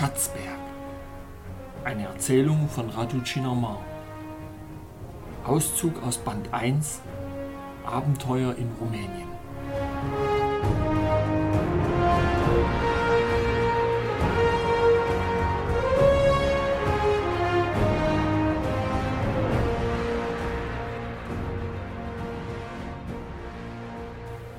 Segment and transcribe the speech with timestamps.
[0.00, 0.46] Schatzberg.
[1.84, 3.84] Eine Erzählung von Radu Cinnamar.
[5.44, 7.02] Auszug aus Band 1
[7.84, 9.28] Abenteuer in Rumänien.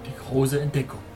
[0.05, 1.11] Die große Entdeckung.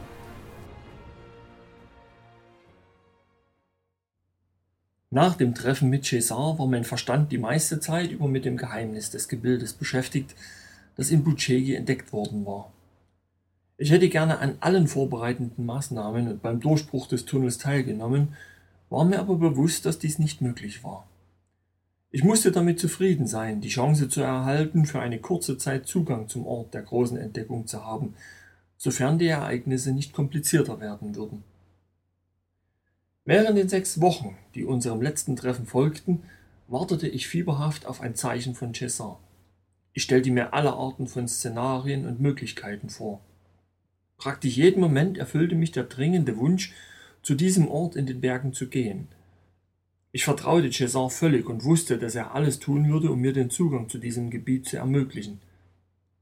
[5.16, 9.12] Nach dem Treffen mit César war mein Verstand die meiste Zeit über mit dem Geheimnis
[9.12, 10.36] des Gebildes beschäftigt,
[10.98, 12.74] das in Bucegi entdeckt worden war.
[13.78, 18.36] Ich hätte gerne an allen vorbereitenden Maßnahmen und beim Durchbruch des Tunnels teilgenommen,
[18.90, 21.08] war mir aber bewusst, dass dies nicht möglich war.
[22.12, 26.46] Ich musste damit zufrieden sein, die Chance zu erhalten, für eine kurze Zeit Zugang zum
[26.46, 28.16] Ort der großen Entdeckung zu haben,
[28.76, 31.46] sofern die Ereignisse nicht komplizierter werden würden.
[33.26, 36.22] Während den sechs Wochen, die unserem letzten Treffen folgten,
[36.68, 39.20] wartete ich fieberhaft auf ein Zeichen von Cesar.
[39.94, 43.22] Ich stellte mir alle Arten von Szenarien und Möglichkeiten vor.
[44.18, 46.74] Praktisch jeden Moment erfüllte mich der dringende Wunsch,
[47.24, 49.08] zu diesem Ort in den Bergen zu gehen.
[50.12, 53.90] Ich vertraute Cesar völlig und wusste, dass er alles tun würde, um mir den Zugang
[53.90, 55.42] zu diesem Gebiet zu ermöglichen.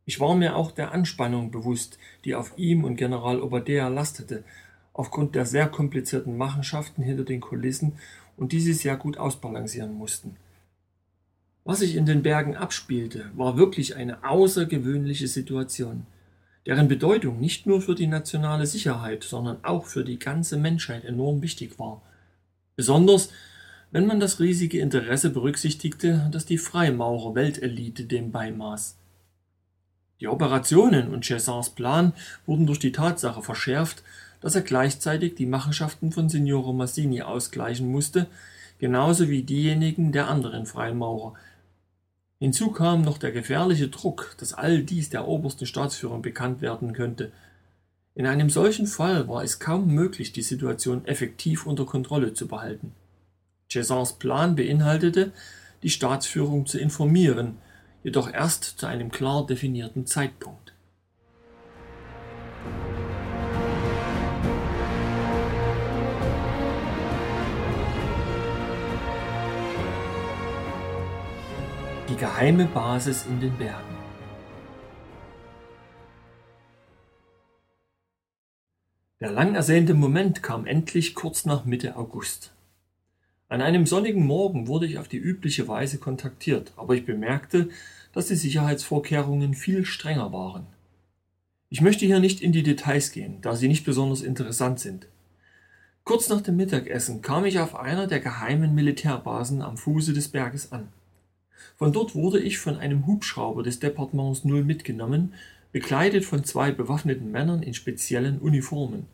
[0.06, 4.46] Ich war mir auch der Anspannung bewusst, die auf ihm und General Obadea lastete,
[4.94, 7.94] aufgrund der sehr komplizierten Machenschaften hinter den Kulissen
[8.38, 10.38] und die sie sehr gut ausbalancieren mussten.
[11.66, 16.05] Was sich in den Bergen abspielte, war wirklich eine außergewöhnliche Situation,
[16.66, 21.41] deren Bedeutung nicht nur für die nationale Sicherheit, sondern auch für die ganze Menschheit enorm
[21.41, 22.02] wichtig war.
[22.75, 23.30] Besonders
[23.94, 28.97] wenn man das riesige Interesse berücksichtigte, das die Freimaurer Weltelite dem beimaß.
[30.19, 32.13] Die Operationen und Césars Plan
[32.47, 34.01] wurden durch die Tatsache verschärft,
[34.44, 38.28] dass er gleichzeitig die Machenschaften von Signore Massini ausgleichen musste,
[38.78, 41.34] genauso wie diejenigen der anderen Freimaurer.
[42.40, 47.31] Hinzu kam noch der gefährliche Druck, dass all dies der obersten Staatsführung bekannt werden könnte.
[48.16, 52.92] In einem solchen Fall war es kaum möglich, die Situation effektiv unter Kontrolle zu behalten.
[53.72, 55.31] Césars Plan beinhaltete,
[55.84, 57.60] die Staatsführung zu informieren,
[58.04, 60.62] jedoch erst zu einem klar definierten Zeitpunkt.
[72.13, 73.97] Die geheime Basis in den Bergen.
[79.19, 82.53] Der lang ersehnte Moment kam endlich kurz nach Mitte August.
[83.50, 87.69] An einem sonnigen Morgen wurde ich auf die übliche Weise kontaktiert, aber ich bemerkte,
[88.12, 90.68] dass die Sicherheitsvorkehrungen viel strenger waren.
[91.69, 95.07] Ich möchte hier nicht in die Details gehen, da sie nicht besonders interessant sind.
[96.03, 100.72] Kurz nach dem Mittagessen kam ich auf einer der geheimen Militärbasen am Fuße des Berges
[100.72, 100.90] an.
[101.78, 105.34] Von dort wurde ich von einem Hubschrauber des Departements Null mitgenommen,
[105.72, 109.07] begleitet von zwei bewaffneten Männern in speziellen Uniformen.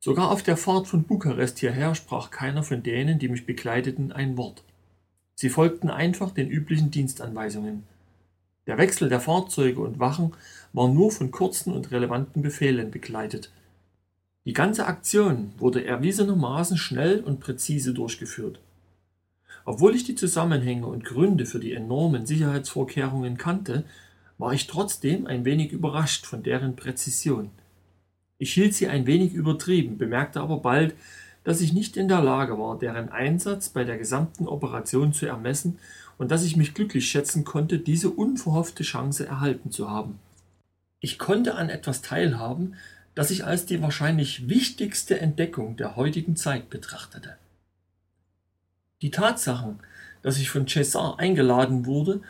[0.00, 4.36] Sogar auf der Fahrt von Bukarest hierher sprach keiner von denen, die mich begleiteten, ein
[4.36, 4.64] Wort.
[5.34, 7.84] Sie folgten einfach den üblichen Dienstanweisungen.
[8.66, 10.32] Der Wechsel der Fahrzeuge und Wachen
[10.72, 13.50] war nur von kurzen und relevanten Befehlen begleitet.
[14.44, 18.60] Die ganze Aktion wurde erwiesenermaßen schnell und präzise durchgeführt.
[19.70, 23.84] Obwohl ich die Zusammenhänge und Gründe für die enormen Sicherheitsvorkehrungen kannte,
[24.36, 27.52] war ich trotzdem ein wenig überrascht von deren Präzision.
[28.38, 30.96] Ich hielt sie ein wenig übertrieben, bemerkte aber bald,
[31.44, 35.78] dass ich nicht in der Lage war, deren Einsatz bei der gesamten Operation zu ermessen
[36.18, 40.18] und dass ich mich glücklich schätzen konnte, diese unverhoffte Chance erhalten zu haben.
[40.98, 42.74] Ich konnte an etwas teilhaben,
[43.14, 47.36] das ich als die wahrscheinlich wichtigste Entdeckung der heutigen Zeit betrachtete.
[49.02, 49.78] Die Tatsachen,
[50.22, 52.20] dass ich von César eingeladen wurde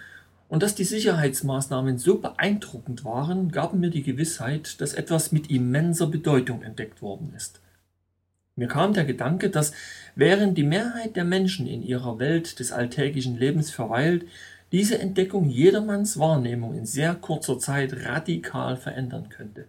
[0.49, 6.07] und dass die Sicherheitsmaßnahmen so beeindruckend waren, gaben mir die Gewissheit, dass etwas mit immenser
[6.07, 7.61] Bedeutung entdeckt worden ist.
[8.57, 9.73] Mir kam der Gedanke, dass
[10.15, 14.27] während die Mehrheit der Menschen in ihrer Welt des alltäglichen Lebens verweilt,
[14.71, 19.67] diese Entdeckung jedermanns Wahrnehmung in sehr kurzer Zeit radikal verändern könnte.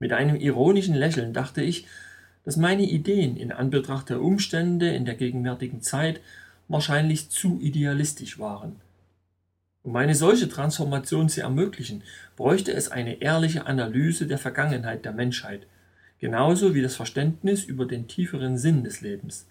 [0.00, 1.86] Mit einem ironischen Lächeln dachte ich,
[2.44, 6.20] dass meine Ideen in Anbetracht der Umstände in der gegenwärtigen Zeit
[6.68, 8.76] wahrscheinlich zu idealistisch waren.
[9.82, 12.02] Um eine solche Transformation zu ermöglichen,
[12.36, 15.66] bräuchte es eine ehrliche Analyse der Vergangenheit der Menschheit,
[16.20, 19.46] genauso wie das Verständnis über den tieferen Sinn des Lebens.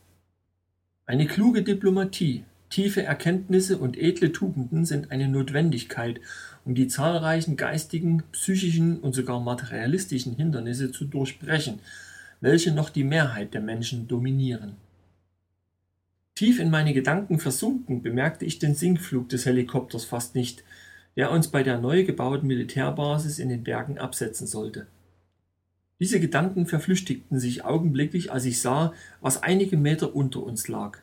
[1.05, 6.19] Eine kluge Diplomatie, tiefe Erkenntnisse und edle Tugenden sind eine Notwendigkeit,
[6.65, 11.79] um die zahlreichen geistigen, psychischen und sogar materialistischen Hindernisse zu durchbrechen,
[12.43, 14.75] welche noch die Mehrheit der Menschen dominieren.
[16.35, 20.61] Tief in meine Gedanken versunken, bemerkte ich den Sinkflug des Helikopters fast nicht,
[21.15, 24.87] der uns bei der neu gebauten Militärbasis in den Bergen absetzen sollte.
[26.01, 30.97] Diese Gedanken verflüchtigten sich augenblicklich, als ich sah, was einige Meter unter uns lag.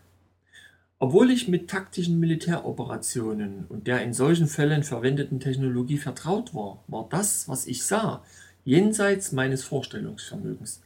[0.99, 7.09] Obwohl ich mit taktischen Militäroperationen und der in solchen Fällen verwendeten Technologie vertraut war, war
[7.09, 8.23] das, was ich sah,
[8.67, 10.83] jenseits meines Vorstellungsvermögens.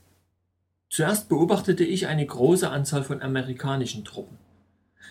[0.94, 4.38] Zuerst beobachtete ich eine große Anzahl von amerikanischen Truppen.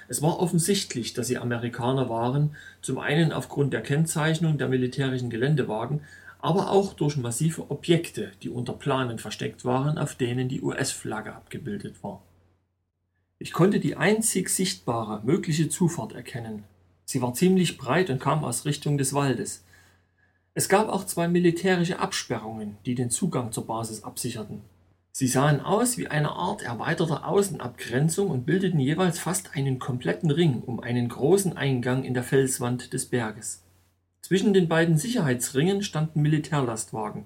[0.07, 5.99] Es war offensichtlich, dass sie Amerikaner waren, zum einen aufgrund der Kennzeichnung der militärischen Geländewagen,
[6.39, 12.01] aber auch durch massive Objekte, die unter Planen versteckt waren, auf denen die US-Flagge abgebildet
[12.01, 12.23] war.
[13.37, 16.63] Ich konnte die einzig sichtbare mögliche Zufahrt erkennen.
[17.03, 19.65] Sie war ziemlich breit und kam aus Richtung des Waldes.
[20.53, 24.61] Es gab auch zwei militärische Absperrungen, die den Zugang zur Basis absicherten.
[25.15, 30.63] Sie sahen aus wie eine Art erweiterter Außenabgrenzung und bildeten jeweils fast einen kompletten Ring
[30.65, 33.61] um einen großen Eingang in der Felswand des Berges.
[34.21, 37.25] Zwischen den beiden Sicherheitsringen standen Militärlastwagen,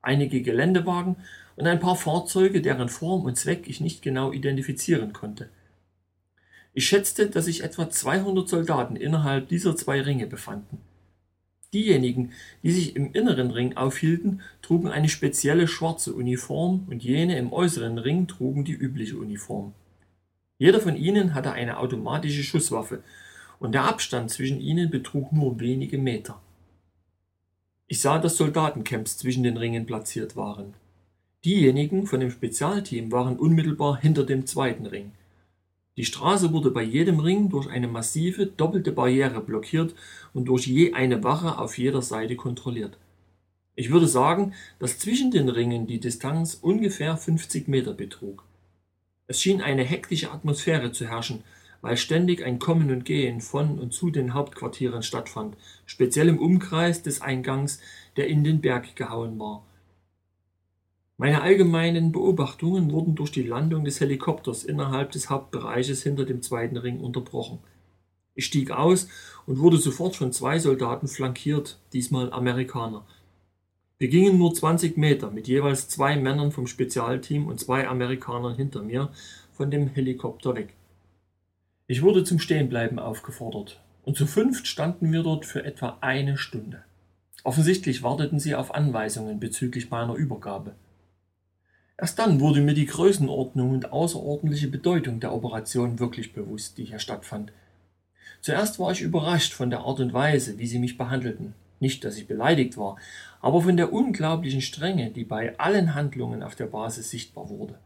[0.00, 1.16] einige Geländewagen
[1.56, 5.50] und ein paar Fahrzeuge, deren Form und Zweck ich nicht genau identifizieren konnte.
[6.72, 10.80] Ich schätzte, dass sich etwa 200 Soldaten innerhalb dieser zwei Ringe befanden.
[11.72, 12.32] Diejenigen,
[12.62, 17.98] die sich im inneren Ring aufhielten, trugen eine spezielle schwarze Uniform und jene im äußeren
[17.98, 19.72] Ring trugen die übliche Uniform.
[20.58, 23.02] Jeder von ihnen hatte eine automatische Schusswaffe
[23.58, 26.40] und der Abstand zwischen ihnen betrug nur wenige Meter.
[27.88, 30.74] Ich sah, dass Soldatencamps zwischen den Ringen platziert waren.
[31.44, 35.12] Diejenigen von dem Spezialteam waren unmittelbar hinter dem zweiten Ring.
[35.96, 39.94] Die Straße wurde bei jedem Ring durch eine massive, doppelte Barriere blockiert
[40.34, 42.98] und durch je eine Wache auf jeder Seite kontrolliert.
[43.74, 48.44] Ich würde sagen, dass zwischen den Ringen die Distanz ungefähr 50 Meter betrug.
[49.26, 51.42] Es schien eine hektische Atmosphäre zu herrschen,
[51.80, 55.56] weil ständig ein Kommen und Gehen von und zu den Hauptquartieren stattfand,
[55.86, 57.80] speziell im Umkreis des Eingangs,
[58.16, 59.64] der in den Berg gehauen war.
[61.18, 66.76] Meine allgemeinen Beobachtungen wurden durch die Landung des Helikopters innerhalb des Hauptbereiches hinter dem zweiten
[66.76, 67.58] Ring unterbrochen.
[68.34, 69.08] Ich stieg aus
[69.46, 73.06] und wurde sofort von zwei Soldaten flankiert, diesmal Amerikaner.
[73.96, 78.82] Wir gingen nur 20 Meter mit jeweils zwei Männern vom Spezialteam und zwei Amerikanern hinter
[78.82, 79.10] mir
[79.54, 80.74] von dem Helikopter weg.
[81.86, 86.84] Ich wurde zum Stehenbleiben aufgefordert und zu fünft standen wir dort für etwa eine Stunde.
[87.42, 90.74] Offensichtlich warteten sie auf Anweisungen bezüglich meiner Übergabe.
[91.98, 96.98] Erst dann wurde mir die Größenordnung und außerordentliche Bedeutung der Operation wirklich bewusst, die hier
[96.98, 97.52] stattfand.
[98.42, 101.54] Zuerst war ich überrascht von der Art und Weise, wie sie mich behandelten.
[101.80, 102.96] Nicht, dass ich beleidigt war,
[103.40, 107.78] aber von der unglaublichen Strenge, die bei allen Handlungen auf der Basis sichtbar wurde.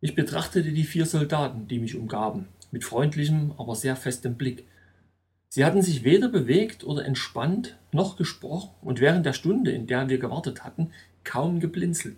[0.00, 4.64] Ich betrachtete die vier Soldaten, die mich umgaben, mit freundlichem, aber sehr festem Blick.
[5.48, 10.08] Sie hatten sich weder bewegt oder entspannt, noch gesprochen und während der Stunde, in der
[10.08, 10.92] wir gewartet hatten,
[11.24, 12.16] kaum geblinzelt.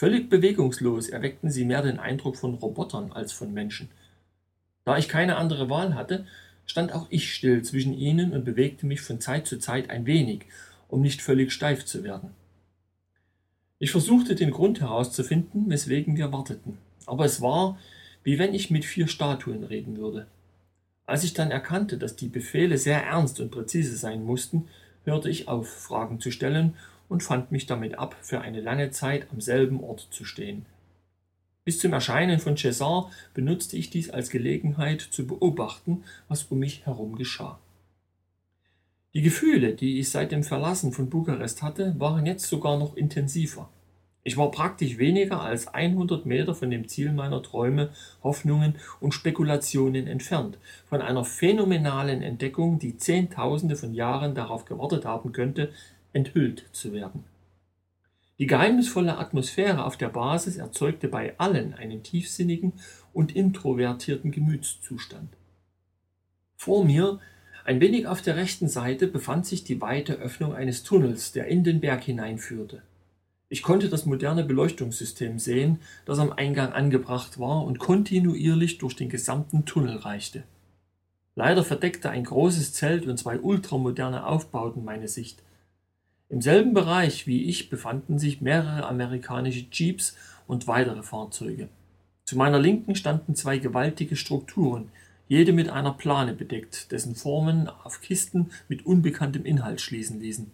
[0.00, 3.90] Völlig bewegungslos erweckten sie mehr den Eindruck von Robotern als von Menschen.
[4.86, 6.24] Da ich keine andere Wahl hatte,
[6.64, 10.46] stand auch ich still zwischen ihnen und bewegte mich von Zeit zu Zeit ein wenig,
[10.88, 12.30] um nicht völlig steif zu werden.
[13.78, 17.78] Ich versuchte den Grund herauszufinden, weswegen wir warteten, aber es war,
[18.24, 20.26] wie wenn ich mit vier Statuen reden würde.
[21.04, 24.66] Als ich dann erkannte, dass die Befehle sehr ernst und präzise sein mussten,
[25.04, 26.74] hörte ich auf, Fragen zu stellen
[27.10, 30.64] und fand mich damit ab, für eine lange Zeit am selben Ort zu stehen.
[31.64, 36.86] Bis zum Erscheinen von César benutzte ich dies als Gelegenheit zu beobachten, was um mich
[36.86, 37.58] herum geschah.
[39.12, 43.68] Die Gefühle, die ich seit dem Verlassen von Bukarest hatte, waren jetzt sogar noch intensiver.
[44.22, 47.90] Ich war praktisch weniger als 100 Meter von dem Ziel meiner Träume,
[48.22, 55.32] Hoffnungen und Spekulationen entfernt, von einer phänomenalen Entdeckung, die Zehntausende von Jahren darauf gewartet haben
[55.32, 55.72] könnte,
[56.12, 57.24] enthüllt zu werden.
[58.38, 62.72] Die geheimnisvolle Atmosphäre auf der Basis erzeugte bei allen einen tiefsinnigen
[63.12, 65.28] und introvertierten Gemütszustand.
[66.56, 67.20] Vor mir,
[67.64, 71.64] ein wenig auf der rechten Seite, befand sich die weite Öffnung eines Tunnels, der in
[71.64, 72.82] den Berg hineinführte.
[73.50, 79.08] Ich konnte das moderne Beleuchtungssystem sehen, das am Eingang angebracht war und kontinuierlich durch den
[79.08, 80.44] gesamten Tunnel reichte.
[81.34, 85.42] Leider verdeckte ein großes Zelt und zwei ultramoderne Aufbauten meine Sicht.
[86.30, 91.68] Im selben Bereich wie ich befanden sich mehrere amerikanische Jeeps und weitere Fahrzeuge.
[92.24, 94.90] Zu meiner Linken standen zwei gewaltige Strukturen,
[95.26, 100.52] jede mit einer Plane bedeckt, dessen Formen auf Kisten mit unbekanntem Inhalt schließen ließen.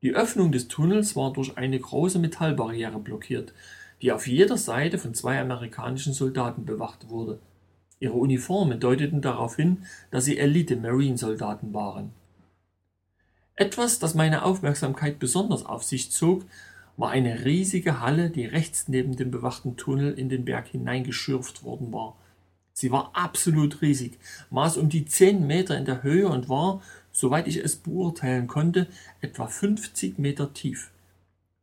[0.00, 3.52] Die Öffnung des Tunnels war durch eine große Metallbarriere blockiert,
[4.00, 7.38] die auf jeder Seite von zwei amerikanischen Soldaten bewacht wurde.
[7.98, 12.14] Ihre Uniformen deuteten darauf hin, dass sie Elite-Marine-Soldaten waren.
[13.56, 16.44] Etwas, das meine Aufmerksamkeit besonders auf sich zog,
[16.96, 21.92] war eine riesige Halle, die rechts neben dem bewachten Tunnel in den Berg hineingeschürft worden
[21.92, 22.16] war.
[22.72, 24.18] Sie war absolut riesig,
[24.50, 28.86] maß um die zehn Meter in der Höhe und war, soweit ich es beurteilen konnte,
[29.20, 30.90] etwa 50 Meter tief.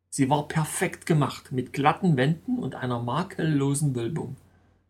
[0.09, 4.35] Sie war perfekt gemacht, mit glatten Wänden und einer makellosen Wölbung.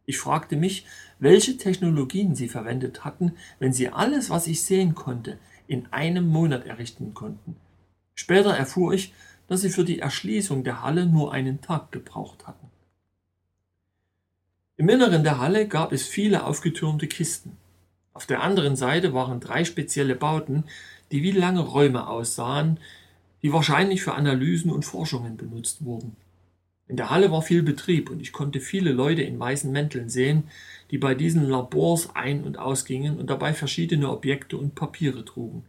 [0.06, 0.86] Ich fragte mich,
[1.20, 6.65] welche Technologien sie verwendet hatten, wenn sie alles, was ich sehen konnte, in einem Monat
[6.65, 7.55] errichten konnten.
[8.15, 9.13] Später erfuhr ich,
[9.47, 12.67] dass sie für die Erschließung der Halle nur einen Tag gebraucht hatten.
[14.75, 17.57] Im Inneren der Halle gab es viele aufgetürmte Kisten.
[18.13, 20.65] Auf der anderen Seite waren drei spezielle Bauten,
[21.12, 22.79] die wie lange Räume aussahen,
[23.41, 26.15] die wahrscheinlich für Analysen und Forschungen benutzt wurden.
[26.88, 30.44] In der Halle war viel Betrieb und ich konnte viele Leute in weißen Mänteln sehen,
[30.89, 35.65] die bei diesen Labors ein- und ausgingen und dabei verschiedene Objekte und Papiere trugen.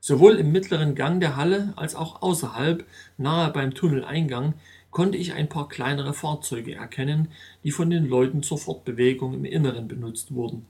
[0.00, 2.86] Sowohl im mittleren Gang der Halle als auch außerhalb,
[3.18, 4.54] nahe beim Tunneleingang,
[4.90, 7.28] konnte ich ein paar kleinere Fahrzeuge erkennen,
[7.64, 10.64] die von den Leuten zur Fortbewegung im Inneren benutzt wurden.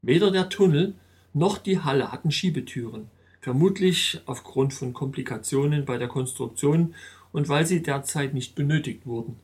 [0.00, 0.94] Weder der Tunnel
[1.34, 6.94] noch die Halle hatten Schiebetüren, vermutlich aufgrund von Komplikationen bei der Konstruktion
[7.32, 9.36] und weil sie derzeit nicht benötigt wurden.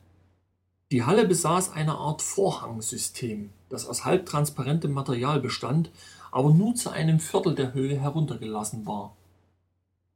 [0.91, 5.89] Die Halle besaß eine Art Vorhangsystem, das aus halbtransparentem Material bestand,
[6.31, 9.15] aber nur zu einem Viertel der Höhe heruntergelassen war.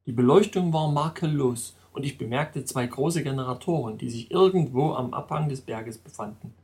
[0.06, 5.48] Die Beleuchtung war makellos und ich bemerkte zwei große Generatoren, die sich irgendwo am Abhang
[5.48, 6.54] des Berges befanden.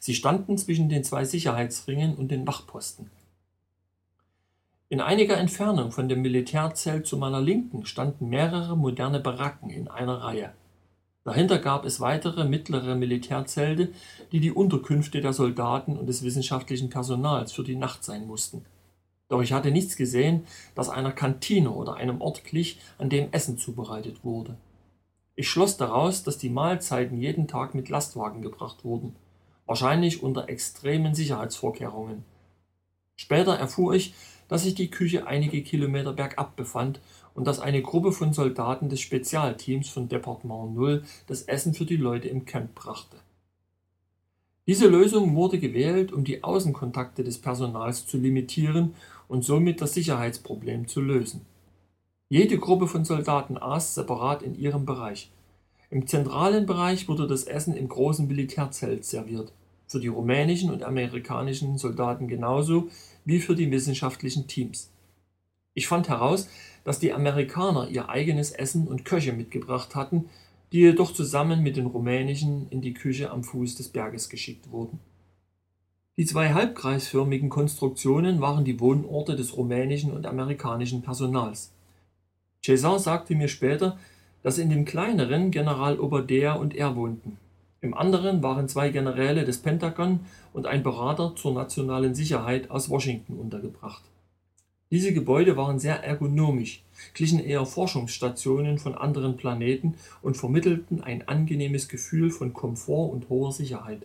[0.00, 3.10] Sie standen zwischen den zwei Sicherheitsringen und den Wachposten.
[4.90, 10.22] In einiger Entfernung von dem Militärzelt zu meiner Linken standen mehrere moderne Baracken in einer
[10.22, 10.54] Reihe.
[11.24, 13.92] Dahinter gab es weitere mittlere Militärzelte,
[14.32, 18.64] die die Unterkünfte der Soldaten und des wissenschaftlichen Personals für die Nacht sein mussten.
[19.28, 23.58] Doch ich hatte nichts gesehen, das einer Kantine oder einem Ort glich, an dem Essen
[23.58, 24.56] zubereitet wurde.
[25.34, 29.14] Ich schloss daraus, dass die Mahlzeiten jeden Tag mit Lastwagen gebracht wurden,
[29.66, 32.24] wahrscheinlich unter extremen Sicherheitsvorkehrungen.
[33.16, 34.14] Später erfuhr ich,
[34.48, 37.00] dass sich die Küche einige Kilometer bergab befand
[37.34, 41.96] und dass eine Gruppe von Soldaten des Spezialteams von Departement Null das Essen für die
[41.96, 43.16] Leute im Camp brachte.
[44.66, 48.94] Diese Lösung wurde gewählt, um die Außenkontakte des Personals zu limitieren
[49.26, 51.46] und somit das Sicherheitsproblem zu lösen.
[52.28, 55.30] Jede Gruppe von Soldaten aß separat in ihrem Bereich.
[55.90, 59.52] Im zentralen Bereich wurde das Essen im großen Militärzelt serviert,
[59.88, 62.88] für die rumänischen und amerikanischen Soldaten genauso
[63.24, 64.92] wie für die wissenschaftlichen Teams.
[65.74, 66.48] Ich fand heraus,
[66.84, 70.28] dass die Amerikaner ihr eigenes Essen und Köche mitgebracht hatten,
[70.72, 75.00] die jedoch zusammen mit den rumänischen in die Küche am Fuß des Berges geschickt wurden.
[76.18, 81.72] Die zwei halbkreisförmigen Konstruktionen waren die Wohnorte des rumänischen und amerikanischen Personals.
[82.64, 83.98] César sagte mir später,
[84.42, 87.38] dass in dem kleineren General Obadea und er wohnten.
[87.80, 90.20] Im anderen waren zwei Generäle des Pentagon
[90.52, 94.02] und ein Berater zur nationalen Sicherheit aus Washington untergebracht.
[94.90, 96.82] Diese Gebäude waren sehr ergonomisch,
[97.14, 103.52] glichen eher Forschungsstationen von anderen Planeten und vermittelten ein angenehmes Gefühl von Komfort und hoher
[103.52, 104.02] Sicherheit.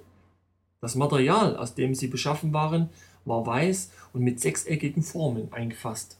[0.81, 2.89] Das Material, aus dem sie beschaffen waren,
[3.25, 6.17] war weiß und mit sechseckigen Formen eingefasst.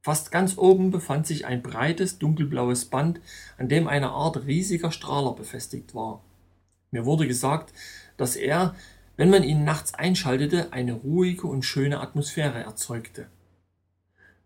[0.00, 3.20] Fast ganz oben befand sich ein breites dunkelblaues Band,
[3.58, 6.22] an dem eine Art riesiger Strahler befestigt war.
[6.94, 7.72] Mir wurde gesagt,
[8.16, 8.76] dass er,
[9.16, 13.26] wenn man ihn nachts einschaltete, eine ruhige und schöne Atmosphäre erzeugte.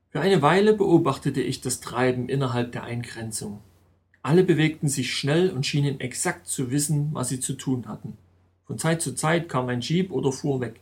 [0.09, 3.61] Für eine Weile beobachtete ich das Treiben innerhalb der Eingrenzung.
[4.23, 8.17] Alle bewegten sich schnell und schienen exakt zu wissen, was sie zu tun hatten.
[8.65, 10.81] Von Zeit zu Zeit kam ein Jeep oder fuhr weg.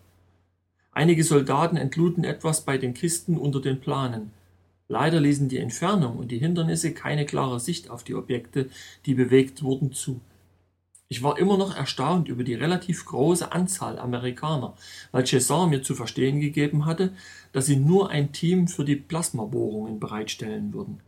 [0.92, 4.30] Einige Soldaten entluden etwas bei den Kisten unter den Planen.
[4.86, 8.70] Leider ließen die Entfernung und die Hindernisse keine klare Sicht auf die Objekte,
[9.04, 10.20] die bewegt wurden, zu.
[11.08, 14.74] Ich war immer noch erstaunt über die relativ große Anzahl Amerikaner,
[15.12, 17.12] weil César mir zu verstehen gegeben hatte,
[17.52, 21.00] dass sie nur ein Team für die Plasmabohrungen bereitstellen würden.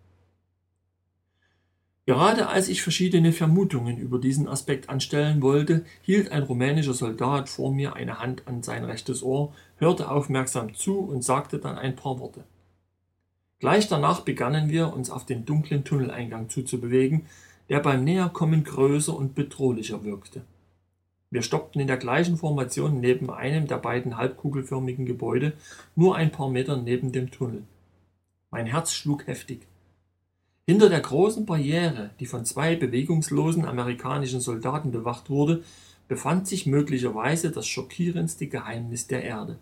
[2.06, 7.70] Gerade als ich verschiedene Vermutungen über diesen Aspekt anstellen wollte, hielt ein rumänischer Soldat vor
[7.70, 12.18] mir eine Hand an sein rechtes Ohr, hörte aufmerksam zu und sagte dann ein paar
[12.18, 12.44] Worte.
[13.58, 17.26] Gleich danach begannen wir, uns auf den dunklen Tunneleingang zuzubewegen,
[17.68, 20.42] der beim Näherkommen größer und bedrohlicher wirkte.
[21.30, 25.52] Wir stoppten in der gleichen Formation neben einem der beiden halbkugelförmigen Gebäude,
[25.94, 27.64] nur ein paar Meter neben dem Tunnel.
[28.50, 29.66] Mein Herz schlug heftig.
[30.66, 35.62] Hinter der großen Barriere, die von zwei bewegungslosen amerikanischen Soldaten bewacht wurde,
[36.08, 39.58] befand sich möglicherweise das schockierendste Geheimnis der Erde.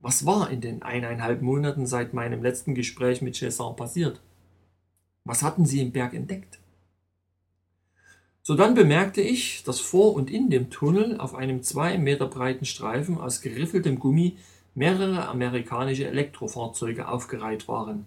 [0.00, 4.20] Was war in den eineinhalb Monaten seit meinem letzten Gespräch mit César passiert?
[5.24, 6.58] Was hatten sie im Berg entdeckt?
[8.46, 13.18] Sodann bemerkte ich, dass vor und in dem Tunnel auf einem zwei Meter breiten Streifen
[13.18, 14.36] aus geriffeltem Gummi
[14.76, 18.06] mehrere amerikanische Elektrofahrzeuge aufgereiht waren.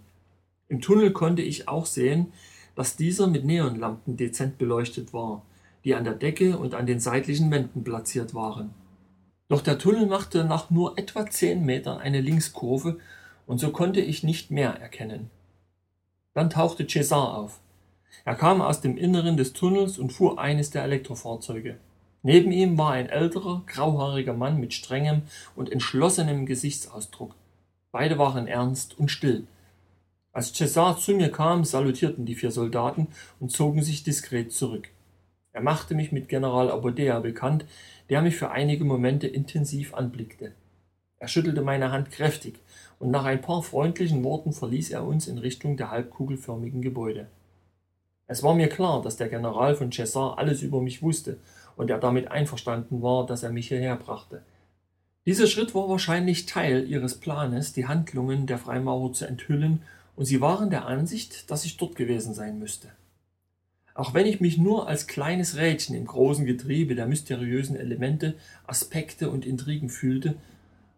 [0.70, 2.32] Im Tunnel konnte ich auch sehen,
[2.74, 5.46] dass dieser mit Neonlampen dezent beleuchtet war,
[5.84, 8.74] die an der Decke und an den seitlichen Wänden platziert waren.
[9.50, 12.98] Doch der Tunnel machte nach nur etwa zehn Metern eine Linkskurve
[13.46, 15.30] und so konnte ich nicht mehr erkennen.
[16.34, 17.60] Dann tauchte César auf.
[18.26, 21.78] Er kam aus dem Inneren des Tunnels und fuhr eines der Elektrofahrzeuge.
[22.22, 25.22] Neben ihm war ein älterer, grauhaariger Mann mit strengem
[25.56, 27.36] und entschlossenem Gesichtsausdruck.
[27.92, 29.48] Beide waren ernst und still.
[30.32, 33.08] Als César zu mir kam, salutierten die vier Soldaten
[33.40, 34.90] und zogen sich diskret zurück.
[35.54, 37.66] Er machte mich mit General Abodea bekannt,
[38.10, 40.54] der mich für einige Momente intensiv anblickte.
[41.18, 42.60] Er schüttelte meine Hand kräftig,
[43.00, 47.28] und nach ein paar freundlichen Worten verließ er uns in Richtung der halbkugelförmigen Gebäude.
[48.30, 51.40] Es war mir klar, dass der General von César alles über mich wusste
[51.76, 54.44] und er damit einverstanden war, dass er mich hierher brachte.
[55.26, 59.82] Dieser Schritt war wahrscheinlich Teil ihres Planes, die Handlungen der Freimaurer zu enthüllen,
[60.16, 62.90] und sie waren der Ansicht, dass ich dort gewesen sein müsste.
[63.96, 68.36] Auch wenn ich mich nur als kleines Rädchen im großen Getriebe der mysteriösen Elemente,
[68.68, 70.36] Aspekte und Intrigen fühlte,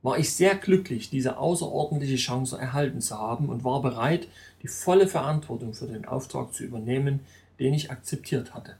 [0.03, 4.27] war ich sehr glücklich, diese außerordentliche Chance erhalten zu haben und war bereit,
[4.63, 7.19] die volle Verantwortung für den Auftrag zu übernehmen,
[7.59, 8.75] den ich akzeptiert hatte.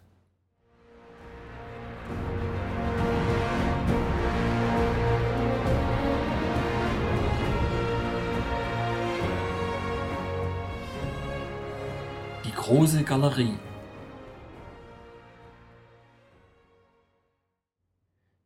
[12.45, 13.53] Die große Galerie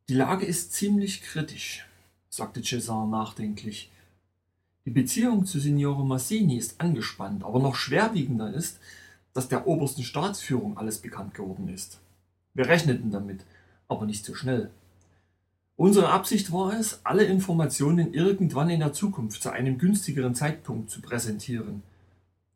[0.08, 1.88] Die Lage ist ziemlich kritisch
[2.36, 3.92] sagte Cesar nachdenklich.
[4.86, 8.80] Die Beziehung zu Signore Massini ist angespannt, aber noch schwerwiegender ist,
[9.34, 12.00] dass der obersten Staatsführung alles bekannt geworden ist.
[12.54, 13.46] Wir rechneten damit,
[13.88, 14.70] aber nicht so schnell.
[15.78, 21.02] Unsere Absicht war es, alle Informationen irgendwann in der Zukunft zu einem günstigeren Zeitpunkt zu
[21.02, 21.84] präsentieren.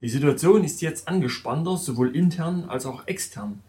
[0.02, 3.62] Die Situation ist jetzt angespannter, sowohl intern als auch extern.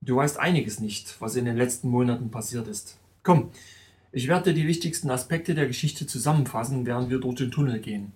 [0.00, 2.98] Du weißt einiges nicht, was in den letzten Monaten passiert ist.
[3.24, 3.50] Komm,
[4.18, 8.10] ich werde die wichtigsten Aspekte der Geschichte zusammenfassen, während wir durch den Tunnel gehen,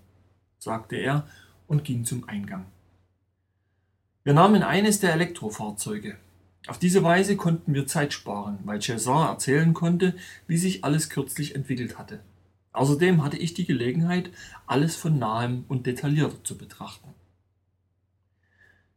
[0.58, 1.28] sagte er
[1.68, 2.66] und ging zum Eingang.
[4.24, 6.16] Wir nahmen eines der Elektrofahrzeuge.
[6.66, 10.16] Auf diese Weise konnten wir Zeit sparen, weil César erzählen konnte,
[10.48, 12.18] wie sich alles kürzlich entwickelt hatte.
[12.72, 14.32] Außerdem hatte ich die Gelegenheit,
[14.66, 17.10] alles von nahem und detaillierter zu betrachten.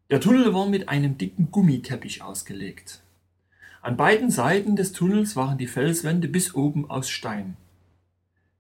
[0.10, 3.04] Der Tunnel war mit einem dicken Gummiteppich ausgelegt.
[3.86, 7.56] An beiden Seiten des Tunnels waren die Felswände bis oben aus Stein.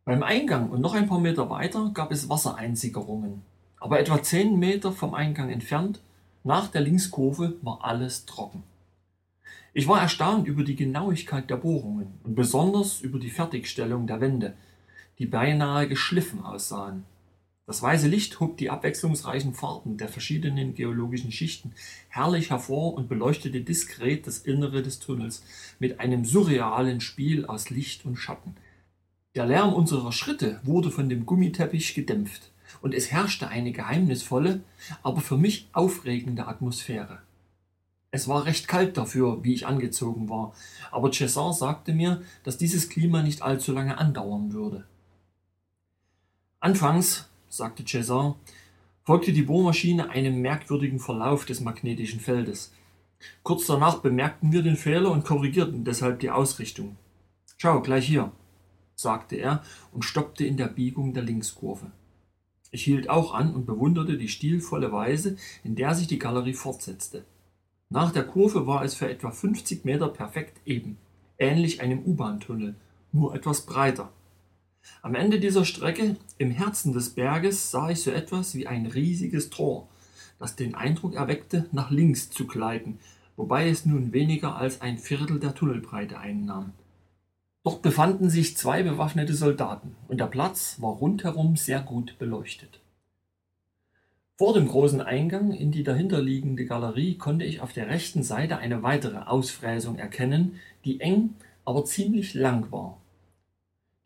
[0.03, 3.41] Beim Eingang und noch ein paar Meter weiter gab es Wassereinsigerungen,
[3.79, 5.99] aber etwa zehn Meter vom Eingang entfernt,
[6.43, 8.61] nach der Linkskurve, war alles trocken.
[9.73, 14.53] Ich war erstaunt über die Genauigkeit der Bohrungen und besonders über die Fertigstellung der Wände,
[15.17, 17.03] die beinahe geschliffen aussahen.
[17.67, 21.73] Das weiße Licht hob die abwechslungsreichen Farben der verschiedenen geologischen Schichten
[22.09, 25.43] herrlich hervor und beleuchtete diskret das Innere des Tunnels
[25.79, 28.55] mit einem surrealen Spiel aus Licht und Schatten.
[29.33, 32.51] Der Lärm unserer Schritte wurde von dem Gummiteppich gedämpft,
[32.81, 34.61] und es herrschte eine geheimnisvolle,
[35.01, 37.19] aber für mich aufregende Atmosphäre.
[38.11, 40.53] Es war recht kalt dafür, wie ich angezogen war,
[40.91, 44.85] aber César sagte mir, dass dieses Klima nicht allzu lange andauern würde.
[46.59, 48.35] Anfangs sagte César,
[49.03, 52.73] folgte die Bohrmaschine einem merkwürdigen Verlauf des magnetischen Feldes.
[53.43, 56.97] Kurz danach bemerkten wir den Fehler und korrigierten deshalb die Ausrichtung.
[57.57, 58.31] Schau, gleich hier,
[58.95, 61.91] sagte er und stoppte in der Biegung der Linkskurve.
[62.71, 67.23] Ich hielt auch an und bewunderte die stilvolle Weise, in der sich die Galerie fortsetzte.
[67.89, 70.97] Nach der Kurve war es für etwa 50 Meter perfekt eben,
[71.37, 72.75] ähnlich einem U-Bahn-Tunnel,
[73.11, 74.11] nur etwas breiter.
[75.01, 79.49] Am Ende dieser Strecke, im Herzen des Berges, sah ich so etwas wie ein riesiges
[79.49, 79.87] Tor,
[80.39, 82.99] das den Eindruck erweckte, nach links zu gleiten,
[83.35, 86.73] wobei es nun weniger als ein Viertel der Tunnelbreite einnahm.
[87.63, 92.79] Dort befanden sich zwei bewaffnete Soldaten, und der Platz war rundherum sehr gut beleuchtet.
[94.37, 98.83] Vor dem großen Eingang in die dahinterliegende Galerie konnte ich auf der rechten Seite eine
[98.83, 102.97] weitere Ausfräsung erkennen, die eng, aber ziemlich lang war.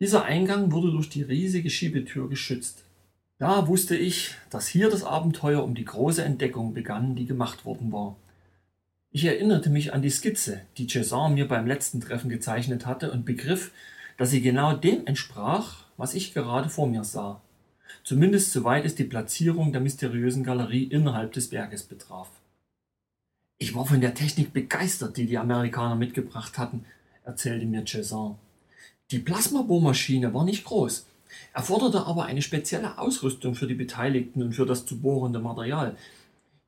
[0.00, 2.84] Dieser Eingang wurde durch die riesige Schiebetür geschützt.
[3.38, 7.92] Da wusste ich, dass hier das Abenteuer um die große Entdeckung begann, die gemacht worden
[7.92, 8.16] war.
[9.10, 13.26] Ich erinnerte mich an die Skizze, die César mir beim letzten Treffen gezeichnet hatte und
[13.26, 13.72] begriff,
[14.16, 17.42] dass sie genau dem entsprach, was ich gerade vor mir sah.
[18.02, 22.30] Zumindest soweit es die Platzierung der mysteriösen Galerie innerhalb des Berges betraf.
[23.58, 26.86] Ich war von der Technik begeistert, die die Amerikaner mitgebracht hatten,
[27.24, 28.36] erzählte mir César.
[29.10, 31.06] Die Plasmabohrmaschine war nicht groß,
[31.52, 35.96] erforderte aber eine spezielle Ausrüstung für die Beteiligten und für das zu bohrende Material.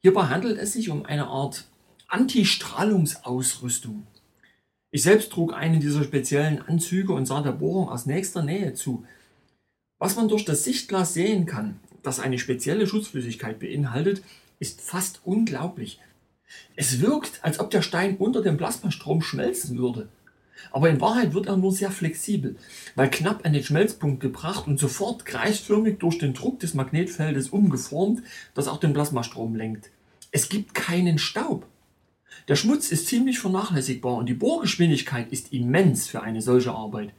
[0.00, 1.68] Hierbei handelt es sich um eine Art
[2.08, 4.06] Antistrahlungsausrüstung.
[4.90, 9.04] Ich selbst trug einen dieser speziellen Anzüge und sah der Bohrung aus nächster Nähe zu.
[9.98, 14.22] Was man durch das Sichtglas sehen kann, das eine spezielle Schutzflüssigkeit beinhaltet,
[14.58, 16.00] ist fast unglaublich.
[16.74, 20.08] Es wirkt, als ob der Stein unter dem Plasmastrom schmelzen würde.
[20.70, 22.56] Aber in Wahrheit wird er nur sehr flexibel,
[22.94, 28.22] weil knapp an den Schmelzpunkt gebracht und sofort kreisförmig durch den Druck des Magnetfeldes umgeformt,
[28.54, 29.90] das auch den Plasmastrom lenkt.
[30.30, 31.66] Es gibt keinen Staub.
[32.48, 37.12] Der Schmutz ist ziemlich vernachlässigbar und die Bohrgeschwindigkeit ist immens für eine solche Arbeit.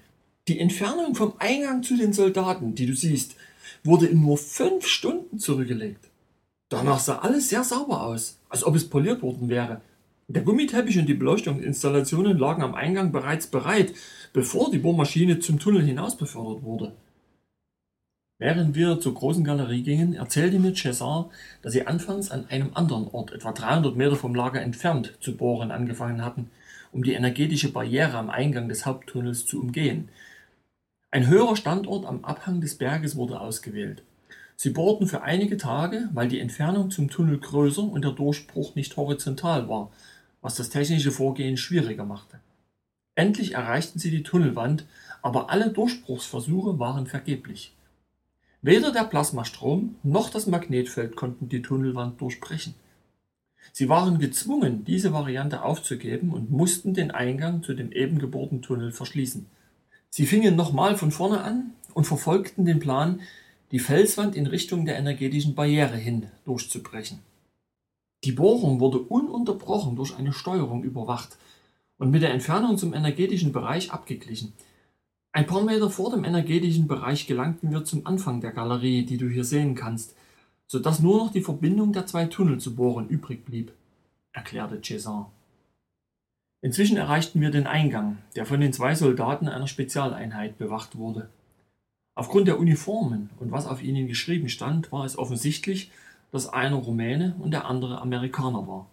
[0.48, 3.36] Die Entfernung vom Eingang zu den Soldaten, die du siehst,
[3.84, 6.10] wurde in nur fünf Stunden zurückgelegt.
[6.70, 9.82] Danach sah alles sehr sauber aus, als ob es poliert worden wäre.
[10.34, 13.94] Der Gummiteppich und die Beleuchtungsinstallationen lagen am Eingang bereits bereit,
[14.34, 16.94] bevor die Bohrmaschine zum Tunnel hinaus befördert wurde.
[18.40, 21.30] Während wir zur großen Galerie gingen, erzählte mir Cesar,
[21.62, 25.70] dass sie anfangs an einem anderen Ort, etwa 300 Meter vom Lager entfernt, zu bohren
[25.70, 26.50] angefangen hatten,
[26.92, 30.10] um die energetische Barriere am Eingang des Haupttunnels zu umgehen.
[31.12, 34.02] Ein höherer Standort am Abhang des Berges wurde ausgewählt.
[34.56, 38.98] Sie bohrten für einige Tage, weil die Entfernung zum Tunnel größer und der Durchbruch nicht
[38.98, 39.92] horizontal war,
[40.44, 42.40] was das technische Vorgehen schwieriger machte.
[43.16, 44.86] Endlich erreichten sie die Tunnelwand,
[45.24, 47.74] aber alle Durchbruchsversuche waren vergeblich.
[48.62, 52.76] Weder der Plasmastrom noch das Magnetfeld konnten die Tunnelwand durchbrechen.
[53.72, 58.92] Sie waren gezwungen, diese Variante aufzugeben und mussten den Eingang zu dem eben gebohrten Tunnel
[58.92, 59.46] verschließen.
[60.10, 63.22] Sie fingen nochmal von vorne an und verfolgten den Plan,
[63.72, 67.20] die Felswand in Richtung der energetischen Barriere hin durchzubrechen.
[68.24, 71.38] Die Bohrung wurde ununterbrochen durch eine Steuerung überwacht
[71.98, 74.54] und mit der Entfernung zum energetischen Bereich abgeglichen.
[75.34, 79.28] Ein paar Meter vor dem energetischen Bereich gelangten wir zum Anfang der Galerie, die du
[79.28, 80.16] hier sehen kannst,
[80.68, 83.74] so dass nur noch die Verbindung der zwei Tunnel zu bohren übrig blieb,
[84.32, 85.26] erklärte César.
[86.62, 91.30] Inzwischen erreichten wir den Eingang, der von den zwei Soldaten einer Spezialeinheit bewacht wurde.
[92.16, 95.92] Aufgrund der Uniformen und was auf ihnen geschrieben stand, war es offensichtlich,
[96.34, 98.88] dass einer Rumäne und der andere Amerikaner war.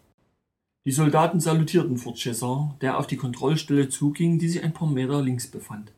[0.85, 5.22] Die Soldaten salutierten vor César, der auf die Kontrollstelle zuging, die sich ein paar Meter
[5.22, 5.90] links befand.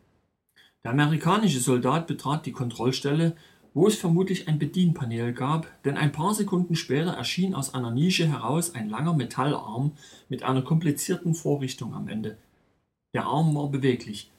[0.84, 3.34] Der amerikanische Soldat betrat die Kontrollstelle,
[3.74, 8.28] wo es vermutlich ein Bedienpanel gab, denn ein paar Sekunden später erschien aus einer Nische
[8.28, 9.92] heraus ein langer Metallarm
[10.28, 12.38] mit einer komplizierten Vorrichtung am Ende.
[13.14, 14.30] Der Arm war beweglich.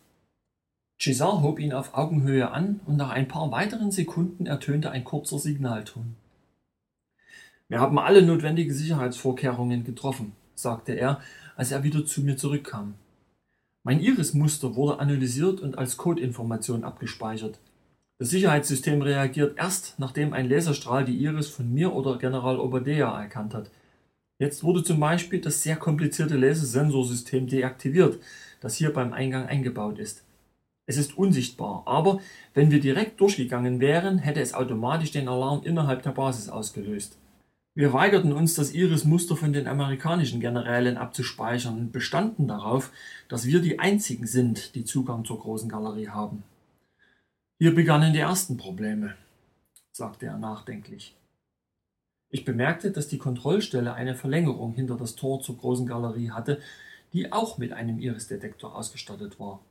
[1.02, 5.38] César hob ihn auf Augenhöhe an und nach ein paar weiteren Sekunden ertönte ein kurzer
[5.38, 6.16] Signalton.
[7.74, 11.22] Wir haben alle notwendigen Sicherheitsvorkehrungen getroffen, sagte er,
[11.56, 12.94] als er wieder zu mir zurückkam.
[13.82, 17.58] Mein Iris-Muster wurde analysiert und als Codeinformation abgespeichert.
[18.20, 23.56] Das Sicherheitssystem reagiert erst, nachdem ein Laserstrahl die Iris von mir oder General Obadea erkannt
[23.56, 23.72] hat.
[24.38, 28.20] Jetzt wurde zum Beispiel das sehr komplizierte Lasersensorsystem deaktiviert,
[28.62, 30.24] das hier beim Eingang eingebaut ist.
[30.86, 32.20] Es ist unsichtbar, aber
[32.54, 37.18] wenn wir direkt durchgegangen wären, hätte es automatisch den Alarm innerhalb der Basis ausgelöst.
[37.76, 42.92] Wir weigerten uns, das Iris-Muster von den amerikanischen Generälen abzuspeichern und bestanden darauf,
[43.30, 46.44] dass wir die einzigen sind, die Zugang zur großen Galerie haben.
[47.58, 49.16] Hier begannen die ersten Probleme,
[49.92, 51.16] sagte er nachdenklich.
[52.30, 56.62] Ich bemerkte, dass die Kontrollstelle eine Verlängerung hinter das Tor zur großen Galerie hatte,
[57.12, 59.62] die auch mit einem Iris-Detektor ausgestattet war.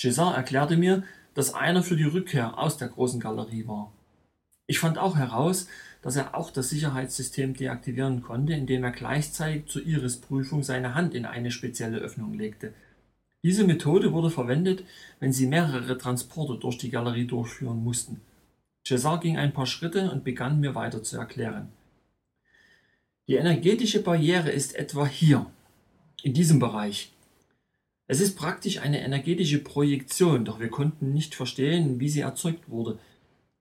[0.00, 1.02] César erklärte mir,
[1.34, 3.92] dass einer für die Rückkehr aus der großen Galerie war.
[4.66, 5.66] Ich fand auch heraus,
[6.02, 11.24] dass er auch das Sicherheitssystem deaktivieren konnte, indem er gleichzeitig zur Iris-Prüfung seine Hand in
[11.24, 12.72] eine spezielle Öffnung legte.
[13.42, 14.84] Diese Methode wurde verwendet,
[15.20, 18.20] wenn sie mehrere Transporte durch die Galerie durchführen mussten.
[18.86, 21.68] Cesar ging ein paar Schritte und begann mir weiter zu erklären.
[23.28, 25.46] Die energetische Barriere ist etwa hier,
[26.22, 27.12] in diesem Bereich.
[28.06, 32.98] Es ist praktisch eine energetische Projektion, doch wir konnten nicht verstehen, wie sie erzeugt wurde.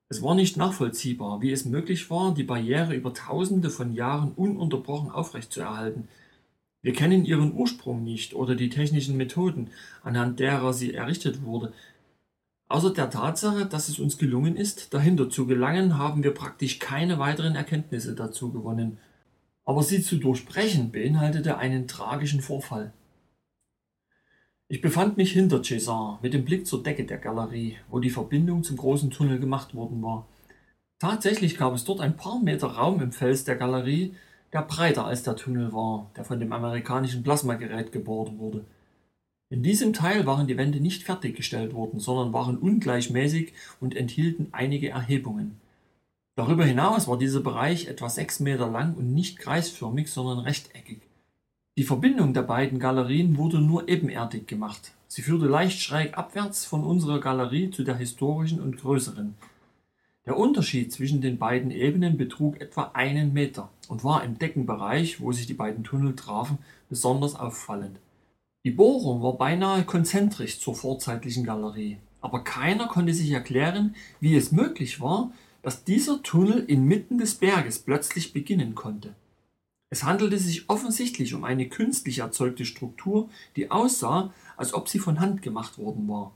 [0.10, 5.12] Es war nicht nachvollziehbar, wie es möglich war, die Barriere über Tausende von Jahren ununterbrochen
[5.12, 6.08] aufrechtzuerhalten.
[6.82, 9.70] Wir kennen ihren Ursprung nicht oder die technischen Methoden,
[10.04, 11.74] anhand derer sie errichtet wurde.
[12.70, 17.20] Außer der Tatsache, dass es uns gelungen ist, dahinter zu gelangen, haben wir praktisch keine
[17.20, 19.00] weiteren Erkenntnisse dazu gewonnen.
[19.66, 22.94] Aber sie zu durchbrechen beinhaltete einen tragischen Vorfall.
[24.70, 28.64] Ich befand mich hinter César mit dem Blick zur Decke der Galerie, wo die Verbindung
[28.64, 30.28] zum großen Tunnel gemacht worden war.
[31.00, 34.14] Tatsächlich gab es dort ein paar Meter Raum im Fels der Galerie,
[34.52, 38.66] der breiter als der Tunnel war, der von dem amerikanischen Plasmagerät gebohrt wurde.
[39.50, 44.90] In diesem Teil waren die Wände nicht fertiggestellt worden, sondern waren ungleichmäßig und enthielten einige
[44.90, 45.62] Erhebungen.
[46.36, 51.07] Darüber hinaus war dieser Bereich etwa sechs Meter lang und nicht kreisförmig, sondern rechteckig.
[51.78, 54.94] Die Verbindung der beiden Galerien wurde nur ebenerdig gemacht.
[55.08, 59.36] Sie führte leicht schräg abwärts von unserer Galerie zu der historischen und größeren.
[60.26, 65.32] Der Unterschied zwischen den beiden Ebenen betrug etwa einen Meter und war im Deckenbereich, wo
[65.32, 66.58] sich die beiden Tunnel trafen,
[66.90, 68.00] besonders auffallend.
[68.64, 74.52] Die Bohrung war beinahe konzentrisch zur vorzeitlichen Galerie, aber keiner konnte sich erklären, wie es
[74.52, 79.14] möglich war, dass dieser Tunnel inmitten des Berges plötzlich beginnen konnte.
[79.90, 85.20] Es handelte sich offensichtlich um eine künstlich erzeugte Struktur, die aussah, als ob sie von
[85.20, 86.34] Hand gemacht worden war.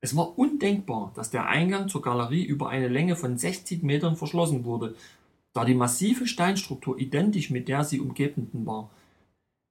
[0.00, 4.64] Es war undenkbar, dass der Eingang zur Galerie über eine Länge von 60 Metern verschlossen
[4.64, 4.94] wurde,
[5.54, 8.90] da die massive Steinstruktur identisch mit der sie umgebenden war.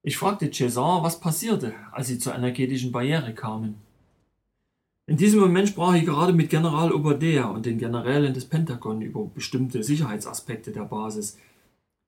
[0.02, 3.76] Ich fragte César, was passierte, als sie zur energetischen Barriere kamen.
[5.06, 9.24] In diesem Moment sprach ich gerade mit General Obadea und den Generälen des Pentagon über
[9.24, 11.38] bestimmte Sicherheitsaspekte der Basis.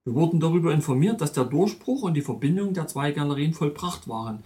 [0.09, 4.43] Wir wurden darüber informiert, dass der Durchbruch und die Verbindung der zwei Galerien vollbracht waren.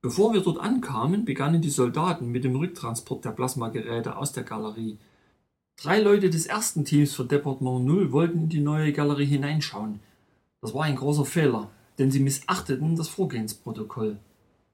[0.00, 4.98] Bevor wir dort ankamen, begannen die Soldaten mit dem Rücktransport der Plasmageräte aus der Galerie.
[5.76, 9.98] Drei Leute des ersten Teams für Departement 0 wollten in die neue Galerie hineinschauen.
[10.60, 14.18] Das war ein großer Fehler, denn sie missachteten das Vorgehensprotokoll.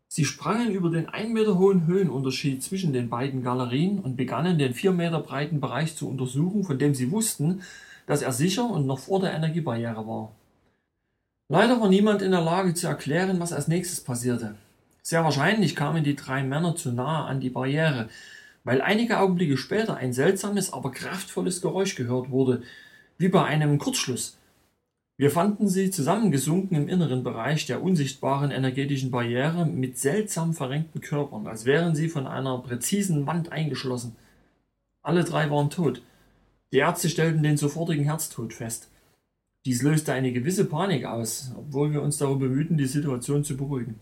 [0.09, 4.75] Sie sprangen über den ein Meter hohen Höhenunterschied zwischen den beiden Galerien und begannen den
[4.75, 7.63] vier Meter breiten Bereich zu untersuchen, von dem sie wussten,
[8.09, 10.33] dass er sicher und noch vor der Energiebarriere war.
[11.51, 14.55] Leider war niemand in der Lage zu erklären, was als nächstes passierte.
[15.03, 18.09] Sehr wahrscheinlich kamen die drei Männer zu nahe an die Barriere,
[18.65, 22.63] weil einige Augenblicke später ein seltsames, aber kraftvolles Geräusch gehört wurde,
[23.19, 24.39] wie bei einem Kurzschluss.
[25.19, 31.47] Wir fanden sie zusammengesunken im inneren Bereich der unsichtbaren energetischen Barriere mit seltsam verrenkten Körpern,
[31.47, 34.17] als wären sie von einer präzisen Wand eingeschlossen.
[35.03, 36.01] Alle drei waren tot.
[36.73, 38.89] Die Ärzte stellten den sofortigen Herztod fest.
[39.65, 43.99] Dies löste eine gewisse Panik aus, obwohl wir uns darum bemühten, die Situation zu beruhigen.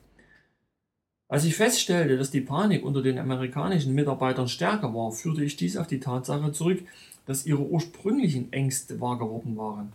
[1.29, 5.77] Als ich feststellte, dass die Panik unter den amerikanischen Mitarbeitern stärker war, führte ich dies
[5.77, 6.83] auf die Tatsache zurück,
[7.25, 9.93] dass ihre ursprünglichen Ängste wahr geworden waren.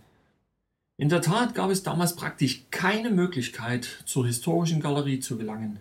[0.98, 5.80] In der Tat gab es damals praktisch keine Möglichkeit, zur historischen Galerie zu gelangen.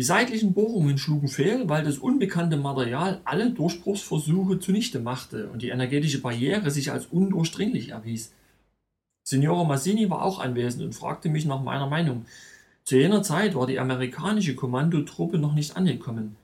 [0.00, 5.68] Die seitlichen Bohrungen schlugen fehl, weil das unbekannte Material alle Durchbruchsversuche zunichte machte und die
[5.68, 8.32] energetische Barriere sich als undurchdringlich erwies.
[9.24, 12.24] Signore Massini war auch anwesend und fragte mich nach meiner Meinung.
[12.84, 16.34] Zu jener Zeit war die amerikanische Kommandotruppe noch nicht angekommen.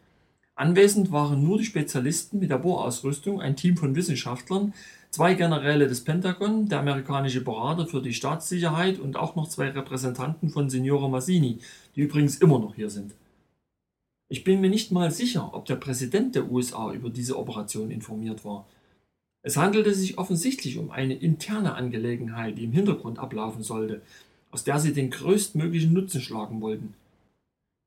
[0.54, 4.74] Anwesend waren nur die Spezialisten mit der Bohrausrüstung, ein Team von Wissenschaftlern,
[5.08, 10.50] zwei Generäle des Pentagon, der amerikanische Berater für die Staatssicherheit und auch noch zwei Repräsentanten
[10.50, 11.60] von Signore Massini,
[11.94, 13.14] die übrigens immer noch hier sind.
[14.28, 18.44] Ich bin mir nicht mal sicher, ob der Präsident der USA über diese Operation informiert
[18.44, 18.66] war.
[19.42, 24.02] Es handelte sich offensichtlich um eine interne Angelegenheit, die im Hintergrund ablaufen sollte,
[24.50, 26.94] aus der sie den größtmöglichen Nutzen schlagen wollten.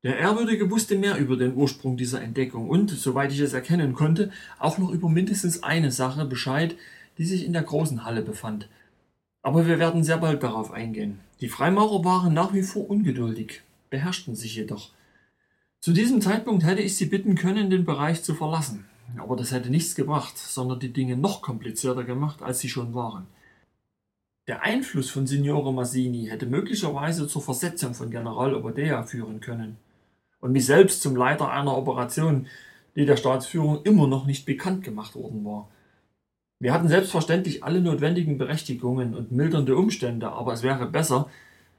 [0.02, 4.32] Der Ehrwürdige wusste mehr über den Ursprung dieser Entdeckung und, soweit ich es erkennen konnte,
[4.58, 6.74] auch noch über mindestens eine Sache Bescheid,
[7.18, 8.66] die sich in der großen Halle befand.
[9.42, 11.20] Aber wir werden sehr bald darauf eingehen.
[11.42, 14.90] Die Freimaurer waren nach wie vor ungeduldig, beherrschten sich jedoch.
[15.82, 18.84] Zu diesem Zeitpunkt hätte ich sie bitten können, den Bereich zu verlassen.
[19.16, 23.26] Aber das hätte nichts gebracht, sondern die Dinge noch komplizierter gemacht, als sie schon waren.
[24.46, 29.78] Der Einfluss von Signore Massini hätte möglicherweise zur Versetzung von General Obadea führen können
[30.40, 32.46] und mich selbst zum Leiter einer Operation,
[32.94, 35.70] die der Staatsführung immer noch nicht bekannt gemacht worden war.
[36.58, 41.30] Wir hatten selbstverständlich alle notwendigen Berechtigungen und mildernde Umstände, aber es wäre besser,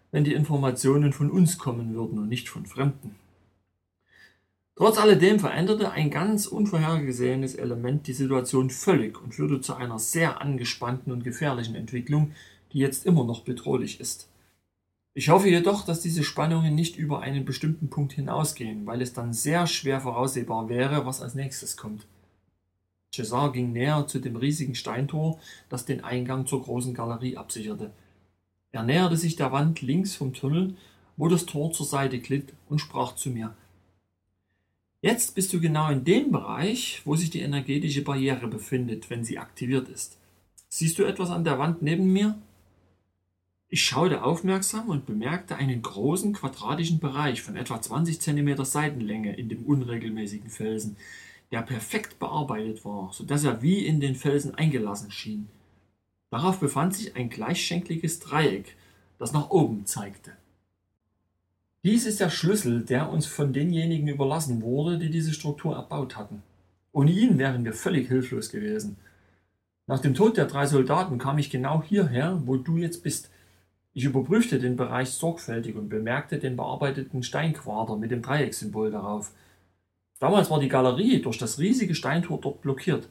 [0.10, 3.16] wenn die Informationen von uns kommen würden und nicht von Fremden.
[4.76, 10.42] Trotz alledem veränderte ein ganz unvorhergesehenes Element die Situation völlig und führte zu einer sehr
[10.42, 12.32] angespannten und gefährlichen Entwicklung,
[12.72, 14.30] die jetzt immer noch bedrohlich ist.
[15.14, 19.34] Ich hoffe jedoch, dass diese Spannungen nicht über einen bestimmten Punkt hinausgehen, weil es dann
[19.34, 22.08] sehr schwer voraussehbar wäre, was als nächstes kommt.
[23.14, 27.92] César ging näher zu dem riesigen Steintor, das den Eingang zur großen Galerie absicherte.
[28.72, 30.76] Er näherte sich der Wand links vom Tunnel,
[31.18, 33.54] wo das Tor zur Seite glitt, und sprach zu mir.
[35.04, 39.40] Jetzt bist du genau in dem Bereich, wo sich die energetische Barriere befindet, wenn sie
[39.40, 40.20] aktiviert ist.
[40.70, 42.40] Siehst du etwas an der Wand neben mir?
[43.68, 49.50] Ich schaute aufmerksam und bemerkte einen großen quadratischen Bereich von etwa 20 cm Seitenlänge in
[49.50, 50.98] dem unregelmäßigen Felsen,
[51.52, 55.48] der perfekt bearbeitet war, so dass er wie in den Felsen eingelassen schien.
[56.30, 58.76] Darauf befand sich ein gleichschenkliges Dreieck,
[59.18, 60.34] das nach oben zeigte.
[61.84, 66.44] Dies ist der Schlüssel, der uns von denjenigen überlassen wurde, die diese Struktur erbaut hatten.
[66.92, 68.98] Ohne ihn wären wir völlig hilflos gewesen.
[69.88, 73.32] Nach dem Tod der drei Soldaten kam ich genau hierher, wo du jetzt bist,
[73.94, 79.32] ich überprüfte den Bereich sorgfältig und bemerkte den bearbeiteten Steinquader mit dem Dreieckssymbol darauf.
[80.20, 83.10] Damals war die Galerie durch das riesige Steintor dort blockiert.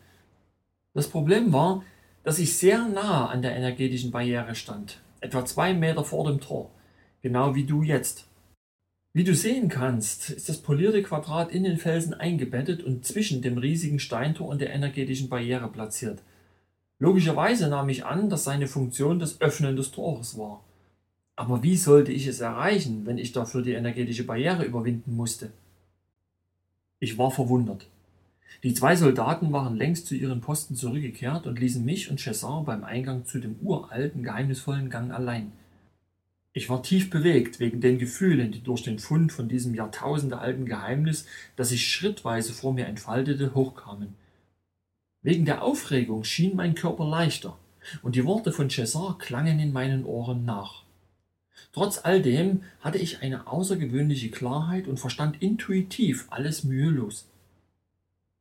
[0.94, 1.82] Das Problem war,
[2.22, 6.70] dass ich sehr nah an der energetischen Barriere stand, etwa zwei Meter vor dem Tor,
[7.20, 8.29] genau wie du jetzt.
[9.12, 13.58] Wie du sehen kannst, ist das polierte Quadrat in den Felsen eingebettet und zwischen dem
[13.58, 16.22] riesigen Steintor und der energetischen Barriere platziert.
[17.00, 20.62] Logischerweise nahm ich an, dass seine Funktion das Öffnen des Tores war.
[21.34, 25.50] Aber wie sollte ich es erreichen, wenn ich dafür die energetische Barriere überwinden musste?
[27.00, 27.88] Ich war verwundert.
[28.62, 32.84] Die zwei Soldaten waren längst zu ihren Posten zurückgekehrt und ließen mich und Chesson beim
[32.84, 35.50] Eingang zu dem uralten, geheimnisvollen Gang allein.
[36.52, 41.26] Ich war tief bewegt wegen den Gefühlen, die durch den Fund von diesem jahrtausendealten Geheimnis,
[41.54, 44.16] das sich schrittweise vor mir entfaltete, hochkamen.
[45.22, 47.56] Wegen der Aufregung schien mein Körper leichter,
[48.02, 50.82] und die Worte von Chesson klangen in meinen Ohren nach.
[51.72, 57.28] Trotz all dem hatte ich eine außergewöhnliche Klarheit und verstand intuitiv alles mühelos.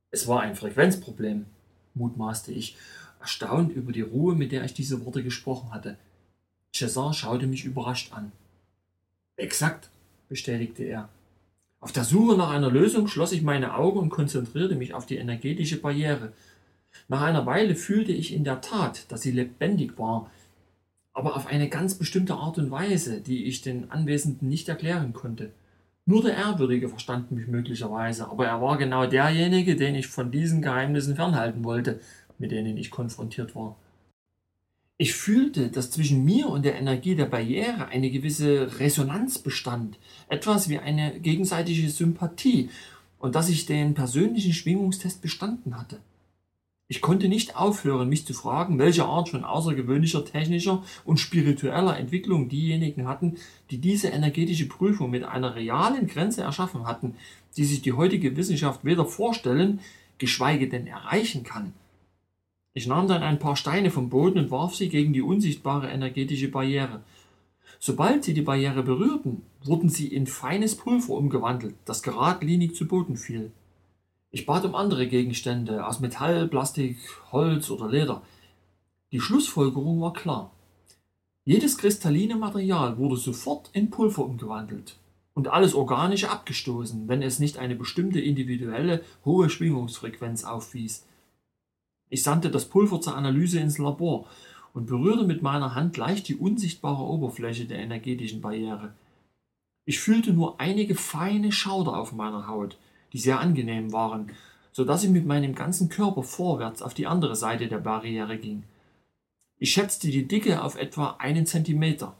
[0.09, 1.45] Es war ein Frequenzproblem,
[1.93, 2.75] mutmaßte ich,
[3.19, 5.97] erstaunt über die Ruhe, mit der ich diese Worte gesprochen hatte.
[6.73, 8.31] César schaute mich überrascht an.
[9.35, 9.89] Exakt,
[10.27, 11.09] bestätigte er.
[11.81, 15.17] Auf der Suche nach einer Lösung schloss ich meine Augen und konzentrierte mich auf die
[15.17, 16.33] energetische Barriere.
[17.07, 20.29] Nach einer Weile fühlte ich in der Tat, dass sie lebendig war,
[21.13, 25.51] aber auf eine ganz bestimmte Art und Weise, die ich den Anwesenden nicht erklären konnte.
[26.05, 30.61] Nur der Ehrwürdige verstand mich möglicherweise, aber er war genau derjenige, den ich von diesen
[30.61, 31.99] Geheimnissen fernhalten wollte,
[32.39, 33.75] mit denen ich konfrontiert war.
[35.01, 40.67] Ich fühlte, dass zwischen mir und der Energie der Barriere eine gewisse Resonanz bestand, etwas
[40.67, 42.69] wie eine gegenseitige Sympathie,
[43.17, 45.99] und dass ich den persönlichen Schwingungstest bestanden hatte.
[46.89, 52.49] Ich konnte nicht aufhören, mich zu fragen, welche Art von außergewöhnlicher technischer und spiritueller Entwicklung
[52.49, 53.37] diejenigen hatten,
[53.71, 57.15] die diese energetische Prüfung mit einer realen Grenze erschaffen hatten,
[57.55, 59.79] die sich die heutige Wissenschaft weder vorstellen,
[60.17, 61.71] geschweige denn erreichen kann.
[62.79, 66.47] Ich nahm dann ein paar Steine vom Boden und warf sie gegen die unsichtbare energetische
[66.47, 67.01] Barriere.
[67.77, 73.17] Sobald sie die Barriere berührten, wurden sie in feines Pulver umgewandelt, das geradlinig zu Boden
[73.17, 73.51] fiel.
[74.31, 76.95] Ich bat um andere Gegenstände aus Metall, Plastik,
[77.33, 78.21] Holz oder Leder.
[79.11, 80.53] Die Schlussfolgerung war klar.
[81.43, 84.95] Jedes kristalline Material wurde sofort in Pulver umgewandelt
[85.33, 91.03] und alles Organische abgestoßen, wenn es nicht eine bestimmte individuelle hohe Schwingungsfrequenz aufwies.
[92.09, 94.27] Ich sandte das Pulver zur Analyse ins Labor
[94.73, 98.93] und berührte mit meiner Hand leicht die unsichtbare Oberfläche der energetischen Barriere.
[99.85, 102.77] Ich fühlte nur einige feine Schauder auf meiner Haut–
[103.13, 104.31] die sehr angenehm waren,
[104.71, 108.63] so dass ich mit meinem ganzen Körper vorwärts auf die andere Seite der Barriere ging.
[109.57, 112.15] Ich schätzte die Dicke auf etwa einen Zentimeter.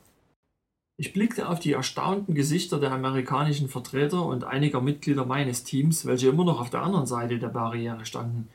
[0.98, 6.28] Ich blickte auf die erstaunten Gesichter der amerikanischen Vertreter und einiger Mitglieder meines Teams, welche
[6.28, 8.50] immer noch auf der anderen Seite der Barriere standen.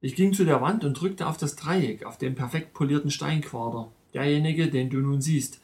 [0.00, 3.90] Ich ging zu der Wand und drückte auf das Dreieck auf dem perfekt polierten Steinquader,
[4.12, 5.60] derjenige, den du nun siehst.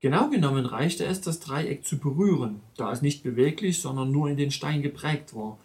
[0.00, 4.36] Genau genommen reichte es, das Dreieck zu berühren, da es nicht beweglich, sondern nur in
[4.36, 5.58] den Stein geprägt war.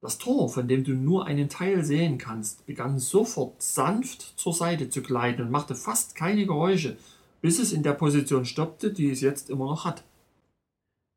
[0.00, 4.88] Das Tor, von dem du nur einen Teil sehen kannst, begann sofort sanft zur Seite
[4.88, 6.96] zu gleiten und machte fast keine Geräusche,
[7.42, 10.02] bis es in der Position stoppte, die es jetzt immer noch hat.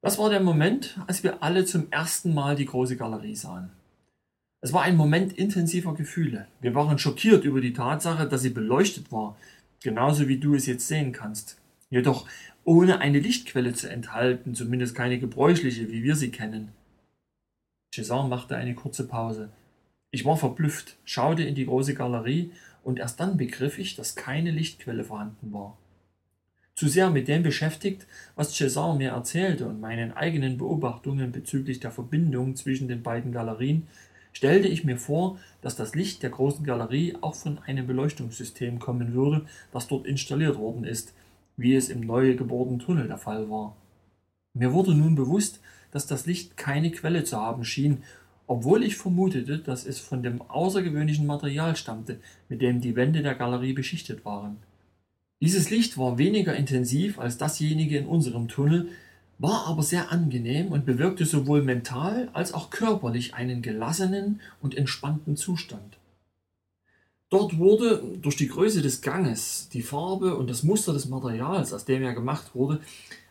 [0.02, 3.72] Das war der Moment, als wir alle zum ersten Mal die große Galerie sahen.
[4.66, 6.48] Es war ein Moment intensiver Gefühle.
[6.60, 9.38] Wir waren schockiert über die Tatsache, dass sie beleuchtet war,
[9.84, 11.60] genauso wie du es jetzt sehen kannst
[11.92, 12.28] jedoch
[12.64, 16.70] ohne eine Lichtquelle zu enthalten, zumindest keine gebräuchliche, wie wir sie kennen.
[17.94, 19.50] César machte eine kurze Pause.
[20.12, 22.52] Ich war verblüfft, schaute in die große Galerie
[22.84, 25.78] und erst dann begriff ich, dass keine Lichtquelle vorhanden war.
[26.74, 31.92] Zu sehr mit dem beschäftigt, was César mir erzählte und meinen eigenen Beobachtungen bezüglich der
[31.92, 33.88] Verbindung zwischen den beiden Galerien,
[34.36, 39.14] stellte ich mir vor, dass das Licht der großen Galerie auch von einem Beleuchtungssystem kommen
[39.14, 41.14] würde, das dort installiert worden ist,
[41.56, 43.78] wie es im neu gebohrten Tunnel der Fall war.
[44.54, 45.62] Mir wurde nun bewusst,
[45.92, 48.04] dass das Licht keine Quelle zu haben schien,
[48.46, 52.20] obwohl ich vermutete, dass es von dem außergewöhnlichen Material stammte,
[52.50, 54.58] mit dem die Wände der Galerie beschichtet waren.
[55.42, 58.90] Dieses Licht war weniger intensiv als dasjenige in unserem Tunnel,
[59.38, 65.36] war aber sehr angenehm und bewirkte sowohl mental als auch körperlich einen gelassenen und entspannten
[65.36, 65.98] Zustand.
[67.30, 71.86] Dort wurde durch die Größe des Ganges, die Farbe und das Muster des Materials, aus
[71.86, 72.80] dem er gemacht wurde,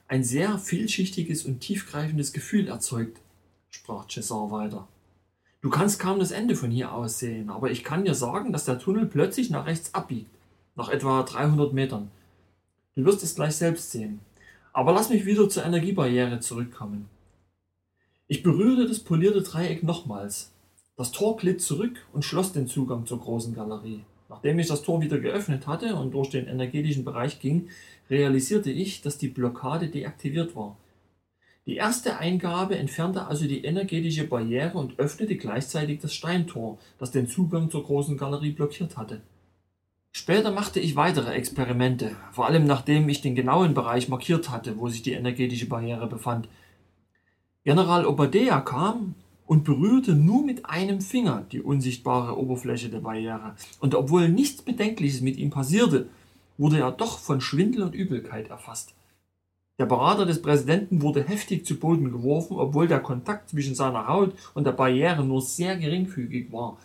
[0.08, 3.18] ein sehr vielschichtiges und tiefgreifendes Gefühl erzeugt,
[3.70, 4.88] sprach Cesar weiter.
[5.62, 8.66] Du kannst kaum das Ende von hier aus sehen, aber ich kann dir sagen, dass
[8.66, 10.30] der Tunnel plötzlich nach rechts abbiegt,
[10.76, 12.10] nach etwa 300 Metern.
[12.94, 14.20] Du wirst es gleich selbst sehen.
[14.74, 17.08] Aber lass mich wieder zur Energiebarriere zurückkommen.
[18.26, 20.52] Ich berührte das polierte Dreieck nochmals.
[20.96, 24.04] Das Tor glitt zurück und schloss den Zugang zur großen Galerie.
[24.28, 27.68] Nachdem ich das Tor wieder geöffnet hatte und durch den energetischen Bereich ging,
[28.10, 30.76] realisierte ich, dass die Blockade deaktiviert war.
[31.66, 37.28] Die erste Eingabe entfernte also die energetische Barriere und öffnete gleichzeitig das Steintor, das den
[37.28, 39.22] Zugang zur großen Galerie blockiert hatte.
[40.16, 44.88] Später machte ich weitere Experimente, vor allem nachdem ich den genauen Bereich markiert hatte, wo
[44.88, 46.48] sich die energetische Barriere befand.
[47.64, 53.96] General Obadea kam und berührte nur mit einem Finger die unsichtbare Oberfläche der Barriere, und
[53.96, 56.06] obwohl nichts Bedenkliches mit ihm passierte,
[56.58, 58.94] wurde er doch von Schwindel und Übelkeit erfasst.
[59.80, 64.32] Der Berater des Präsidenten wurde heftig zu Boden geworfen, obwohl der Kontakt zwischen seiner Haut
[64.54, 66.78] und der Barriere nur sehr geringfügig war.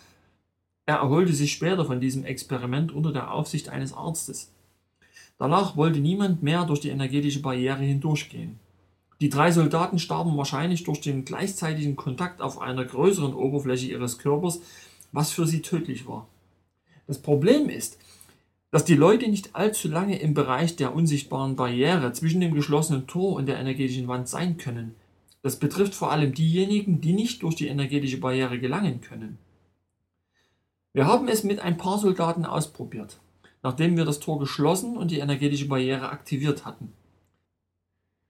[0.90, 4.50] Er erholte sich später von diesem Experiment unter der Aufsicht eines Arztes.
[5.38, 8.58] Danach wollte niemand mehr durch die energetische Barriere hindurchgehen.
[9.20, 14.62] Die drei Soldaten starben wahrscheinlich durch den gleichzeitigen Kontakt auf einer größeren Oberfläche ihres Körpers,
[15.12, 16.26] was für sie tödlich war.
[17.06, 17.96] Das Problem ist,
[18.72, 23.36] dass die Leute nicht allzu lange im Bereich der unsichtbaren Barriere zwischen dem geschlossenen Tor
[23.36, 24.96] und der energetischen Wand sein können.
[25.42, 29.38] Das betrifft vor allem diejenigen, die nicht durch die energetische Barriere gelangen können.
[30.92, 33.20] Wir haben es mit ein paar Soldaten ausprobiert,
[33.62, 36.92] nachdem wir das Tor geschlossen und die energetische Barriere aktiviert hatten.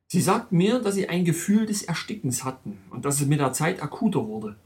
[0.08, 3.54] Sie sagten mir, dass sie ein Gefühl des Erstickens hatten und dass es mit der
[3.54, 4.56] Zeit akuter wurde.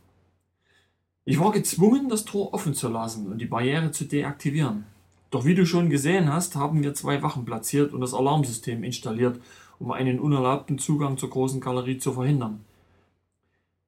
[1.24, 4.86] Ich war gezwungen, das Tor offen zu lassen und die Barriere zu deaktivieren.
[5.30, 9.40] Doch wie du schon gesehen hast, haben wir zwei Wachen platziert und das Alarmsystem installiert,
[9.78, 12.64] um einen unerlaubten Zugang zur großen Galerie zu verhindern.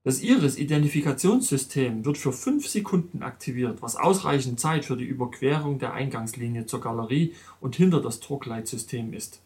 [0.07, 6.65] Das Iris-Identifikationssystem wird für fünf Sekunden aktiviert, was ausreichend Zeit für die Überquerung der Eingangslinie
[6.67, 9.43] zur Galerie und hinter das Torgleitsystem ist.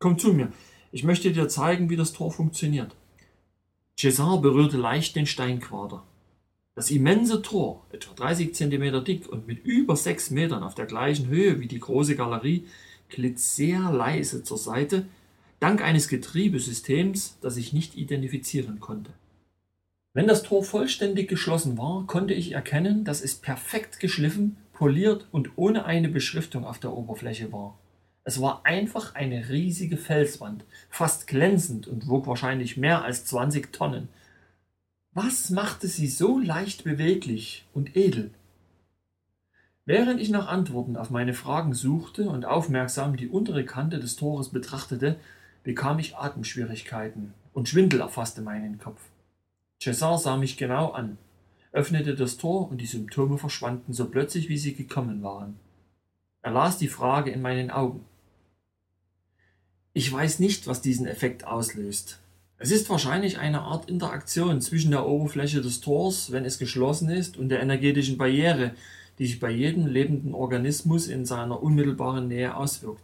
[0.00, 0.52] Komm zu mir,
[0.90, 2.96] ich möchte dir zeigen, wie das Tor funktioniert.
[3.96, 6.02] Cesar berührte leicht den Steinquader.
[6.74, 11.28] Das immense Tor, etwa 30 cm dick und mit über 6 Metern auf der gleichen
[11.28, 12.66] Höhe wie die große Galerie,
[13.10, 15.06] glitt sehr leise zur Seite,
[15.60, 19.12] dank eines Getriebesystems, das ich nicht identifizieren konnte.
[20.12, 25.50] Wenn das Tor vollständig geschlossen war, konnte ich erkennen, dass es perfekt geschliffen, poliert und
[25.56, 27.78] ohne eine Beschriftung auf der Oberfläche war.
[28.24, 34.08] Es war einfach eine riesige Felswand, fast glänzend und wog wahrscheinlich mehr als 20 Tonnen.
[35.12, 38.30] Was machte sie so leicht beweglich und edel?
[39.84, 44.48] Während ich nach Antworten auf meine Fragen suchte und aufmerksam die untere Kante des Tores
[44.48, 45.16] betrachtete,
[45.62, 49.00] bekam ich Atemschwierigkeiten und Schwindel erfasste meinen Kopf.
[49.82, 51.16] Cesar sah mich genau an,
[51.72, 55.58] öffnete das Tor und die Symptome verschwanden so plötzlich, wie sie gekommen waren.
[56.42, 58.04] Er las die Frage in meinen Augen.
[59.94, 62.20] Ich weiß nicht, was diesen Effekt auslöst.
[62.58, 67.38] Es ist wahrscheinlich eine Art Interaktion zwischen der Oberfläche des Tors, wenn es geschlossen ist,
[67.38, 68.74] und der energetischen Barriere,
[69.18, 73.02] die sich bei jedem lebenden Organismus in seiner unmittelbaren Nähe auswirkt.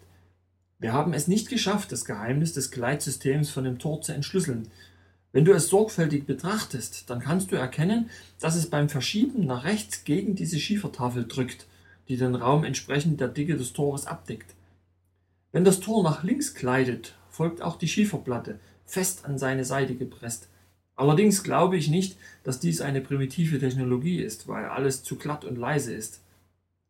[0.79, 4.69] Wir haben es nicht geschafft, das Geheimnis des Gleitsystems von dem Tor zu entschlüsseln,
[5.37, 8.09] wenn du es sorgfältig betrachtest, dann kannst du erkennen,
[8.41, 11.67] dass es beim Verschieben nach rechts gegen diese Schiefertafel drückt,
[12.09, 14.55] die den Raum entsprechend der Dicke des Tores abdeckt.
[15.53, 20.49] Wenn das Tor nach links gleitet, folgt auch die Schieferplatte, fest an seine Seite gepresst.
[20.95, 25.59] Allerdings glaube ich nicht, dass dies eine primitive Technologie ist, weil alles zu glatt und
[25.59, 26.23] leise ist.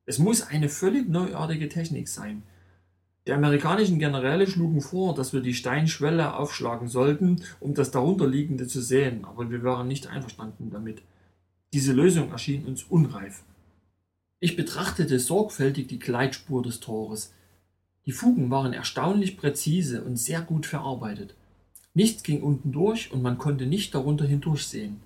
[0.05, 2.45] Es muss eine völlig neuartige Technik sein,
[3.27, 8.81] die amerikanischen Generäle schlugen vor, dass wir die Steinschwelle aufschlagen sollten, um das darunterliegende zu
[8.81, 11.03] sehen, aber wir waren nicht einverstanden damit.
[11.73, 13.43] Diese Lösung erschien uns unreif.
[14.39, 17.33] Ich betrachtete sorgfältig die Gleitspur des Tores.
[18.05, 21.35] Die Fugen waren erstaunlich präzise und sehr gut verarbeitet.
[21.95, 25.01] Nichts ging unten durch und man konnte nicht darunter hindurchsehen.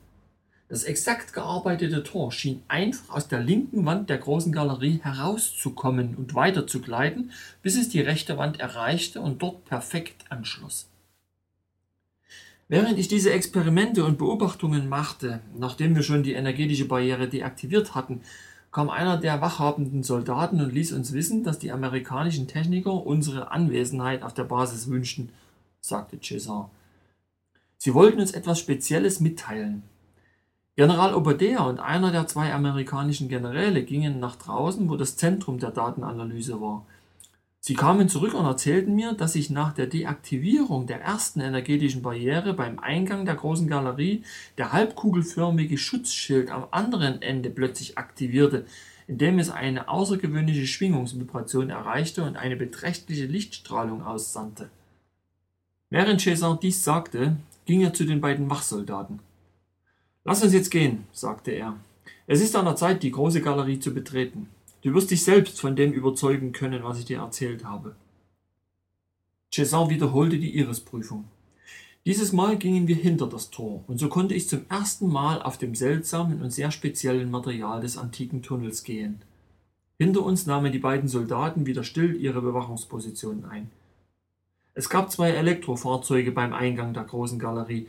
[0.71, 6.37] Das exakt gearbeitete Tor schien einfach aus der linken Wand der großen Galerie herauszukommen und
[6.37, 10.89] weiterzugleiten, bis es die rechte Wand erreichte und dort perfekt anschloss.
[12.69, 18.21] Während ich diese Experimente und Beobachtungen machte, nachdem wir schon die energetische Barriere deaktiviert hatten,
[18.71, 24.23] kam einer der wachhabenden Soldaten und ließ uns wissen, dass die amerikanischen Techniker unsere Anwesenheit
[24.23, 25.31] auf der Basis wünschten,
[25.81, 26.71] sagte Cesar.
[27.77, 29.90] Sie wollten uns etwas Spezielles mitteilen.
[30.77, 35.71] General Obadea und einer der zwei amerikanischen Generäle gingen nach draußen, wo das Zentrum der
[35.71, 36.87] Datenanalyse war.
[37.63, 42.55] Sie kamen zurück und erzählten mir, dass sich nach der Deaktivierung der ersten energetischen Barriere
[42.55, 44.25] beim Eingang der großen Galerie
[44.57, 48.65] der halbkugelförmige Schutzschild am anderen Ende plötzlich aktivierte,
[49.07, 54.71] indem es eine außergewöhnliche Schwingungsvibration erreichte und eine beträchtliche Lichtstrahlung aussandte.
[55.91, 59.19] Während César dies sagte, ging er zu den beiden Wachsoldaten.
[60.31, 61.77] Lass uns jetzt gehen, sagte er.
[62.29, 64.49] Es ist an der Zeit, die große Galerie zu betreten.
[64.83, 67.97] Du wirst dich selbst von dem überzeugen können, was ich dir erzählt habe.
[69.53, 71.25] César wiederholte die Irisprüfung.
[72.07, 75.59] Dieses Mal gingen wir hinter das Tor, und so konnte ich zum ersten Mal auf
[75.59, 79.23] dem seltsamen und sehr speziellen Material des antiken Tunnels gehen.
[79.99, 83.69] Hinter uns nahmen die beiden Soldaten wieder still ihre Bewachungspositionen ein.
[84.75, 87.89] Es gab zwei Elektrofahrzeuge beim Eingang der großen Galerie,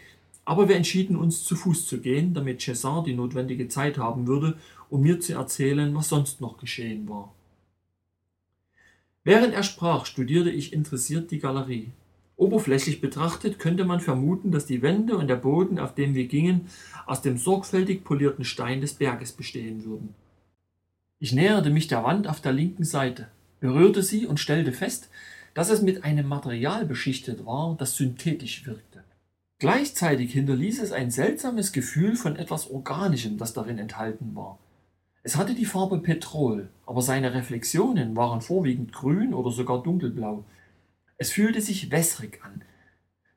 [0.52, 4.58] aber wir entschieden uns zu Fuß zu gehen, damit César die notwendige Zeit haben würde,
[4.90, 7.34] um mir zu erzählen, was sonst noch geschehen war.
[9.24, 11.92] Während er sprach, studierte ich interessiert die Galerie.
[12.36, 16.68] Oberflächlich betrachtet könnte man vermuten, dass die Wände und der Boden, auf dem wir gingen,
[17.06, 20.16] aus dem sorgfältig polierten Stein des Berges bestehen würden.
[21.20, 23.30] Ich näherte mich der Wand auf der linken Seite,
[23.62, 25.10] berührte sie und stellte fest,
[25.54, 29.06] dass es mit einem Material beschichtet war, das synthetisch wirkte.
[29.62, 34.58] Gleichzeitig hinterließ es ein seltsames Gefühl von etwas Organischem, das darin enthalten war.
[35.22, 40.46] Es hatte die Farbe Petrol, aber seine Reflexionen waren vorwiegend grün oder sogar dunkelblau.
[41.20, 42.64] Es fühlte sich wässrig an.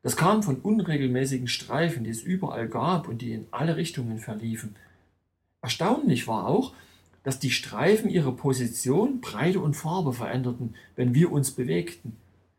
[0.03, 4.77] Das kam von unregelmäßigen Streifen, die es überall gab und die in alle Richtungen verliefen.
[5.61, 6.73] Erstaunlich war auch,
[7.23, 12.17] dass die Streifen ihre Position, Breite und Farbe veränderten, wenn wir uns bewegten.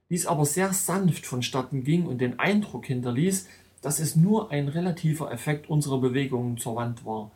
[0.09, 3.47] Dies aber sehr sanft vonstatten ging und den Eindruck hinterließ,
[3.81, 7.31] dass es nur ein relativer Effekt unserer Bewegungen zur Wand war.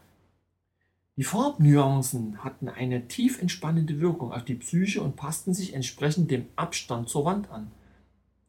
[1.15, 6.45] Die Farbnuancen hatten eine tief entspannende Wirkung auf die Psyche und passten sich entsprechend dem
[6.55, 7.71] Abstand zur Wand an.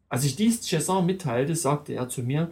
[0.09, 2.51] Als ich dies César mitteilte, sagte er zu mir,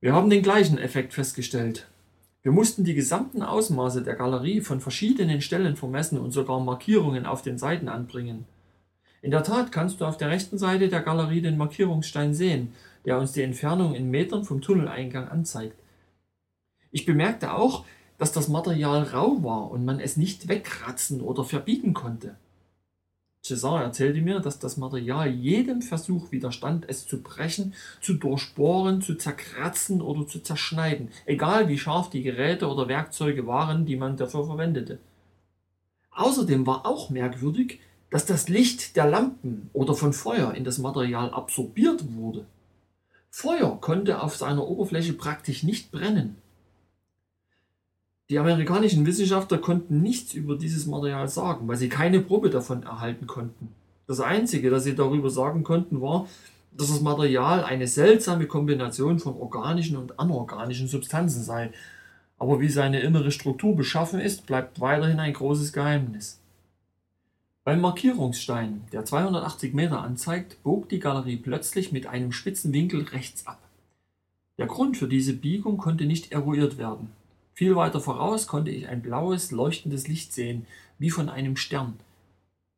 [0.00, 1.88] wir haben den gleichen Effekt festgestellt.
[2.42, 7.42] Wir mussten die gesamten Ausmaße der Galerie von verschiedenen Stellen vermessen und sogar Markierungen auf
[7.42, 8.44] den Seiten anbringen.
[9.22, 12.72] In der Tat kannst du auf der rechten Seite der Galerie den Markierungsstein sehen,
[13.04, 15.76] der uns die Entfernung in Metern vom Tunneleingang anzeigt.
[16.90, 17.84] Ich bemerkte auch,
[18.18, 22.36] dass das Material rau war und man es nicht wegkratzen oder verbiegen konnte.
[23.46, 29.14] César erzählte mir, dass das Material jedem Versuch widerstand, es zu brechen, zu durchbohren, zu
[29.14, 34.46] zerkratzen oder zu zerschneiden, egal wie scharf die Geräte oder Werkzeuge waren, die man dafür
[34.46, 34.98] verwendete.
[36.10, 37.80] Außerdem war auch merkwürdig,
[38.10, 42.46] dass das Licht der Lampen oder von Feuer in das Material absorbiert wurde.
[43.30, 46.36] Feuer konnte auf seiner Oberfläche praktisch nicht brennen.
[48.28, 53.26] Die amerikanischen Wissenschaftler konnten nichts über dieses Material sagen, weil sie keine Probe davon erhalten
[53.26, 53.68] konnten.
[54.06, 56.28] Das Einzige, das sie darüber sagen konnten, war,
[56.76, 61.72] dass das Material eine seltsame Kombination von organischen und anorganischen Substanzen sei.
[62.38, 66.40] Aber wie seine innere Struktur beschaffen ist, bleibt weiterhin ein großes Geheimnis.
[67.66, 73.44] Beim Markierungsstein, der 280 Meter anzeigt, bog die Galerie plötzlich mit einem spitzen Winkel rechts
[73.48, 73.58] ab.
[74.56, 77.10] Der Grund für diese Biegung konnte nicht eruiert werden.
[77.54, 80.64] Viel weiter voraus konnte ich ein blaues, leuchtendes Licht sehen,
[81.00, 81.94] wie von einem Stern.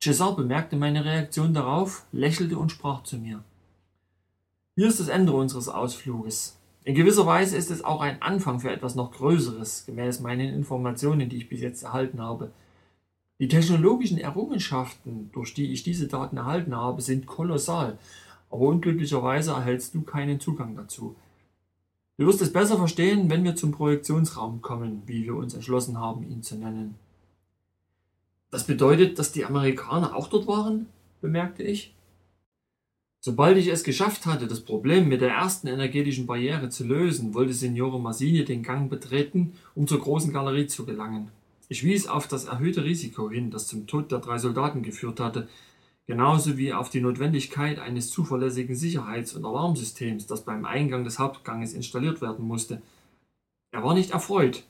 [0.02, 3.44] Cesar bemerkte meine Reaktion darauf, lächelte und sprach zu mir.
[4.74, 6.56] Hier ist das Ende unseres Ausfluges.
[6.84, 11.28] In gewisser Weise ist es auch ein Anfang für etwas noch Größeres, gemäß meinen Informationen,
[11.28, 12.52] die ich bis jetzt erhalten habe.
[13.40, 17.98] Die technologischen Errungenschaften, durch die ich diese Daten erhalten habe, sind kolossal,
[18.50, 21.14] aber unglücklicherweise erhältst du keinen Zugang dazu.
[22.16, 26.28] Du wirst es besser verstehen, wenn wir zum Projektionsraum kommen, wie wir uns entschlossen haben,
[26.28, 26.96] ihn zu nennen.
[28.50, 30.86] Das bedeutet, dass die Amerikaner auch dort waren?
[31.20, 31.94] bemerkte ich.
[33.20, 37.52] Sobald ich es geschafft hatte, das Problem mit der ersten energetischen Barriere zu lösen, wollte
[37.52, 41.30] Signore Massini den Gang betreten, um zur großen Galerie zu gelangen.
[41.68, 45.48] Ich wies auf das erhöhte Risiko hin, das zum Tod der drei Soldaten geführt hatte,
[46.06, 51.74] genauso wie auf die Notwendigkeit eines zuverlässigen Sicherheits- und Alarmsystems, das beim Eingang des Hauptganges
[51.74, 52.80] installiert werden musste.
[53.70, 54.64] Er war nicht erfreut,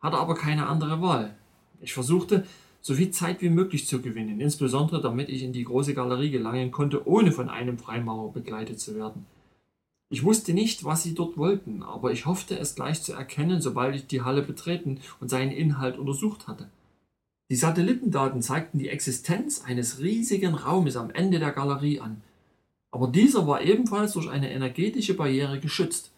[0.00, 1.34] hatte aber keine andere Wahl.
[1.80, 2.46] Ich versuchte,
[2.82, 6.70] so viel Zeit wie möglich zu gewinnen, insbesondere damit ich in die große Galerie gelangen
[6.70, 9.24] konnte, ohne von einem Freimaurer begleitet zu werden.
[10.14, 13.96] Ich wusste nicht, was sie dort wollten, aber ich hoffte es gleich zu erkennen, sobald
[13.96, 16.68] ich die Halle betreten und seinen Inhalt untersucht hatte.
[17.50, 22.22] Die Satellitendaten zeigten die Existenz eines riesigen Raumes am Ende der Galerie an,
[22.92, 26.12] aber dieser war ebenfalls durch eine energetische Barriere geschützt.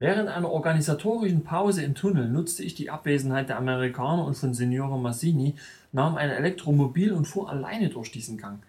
[0.00, 4.98] Während einer organisatorischen Pause im Tunnel nutzte ich die Abwesenheit der Amerikaner und von Signore
[4.98, 5.54] Massini,
[5.92, 8.64] nahm ein Elektromobil und fuhr alleine durch diesen Gang.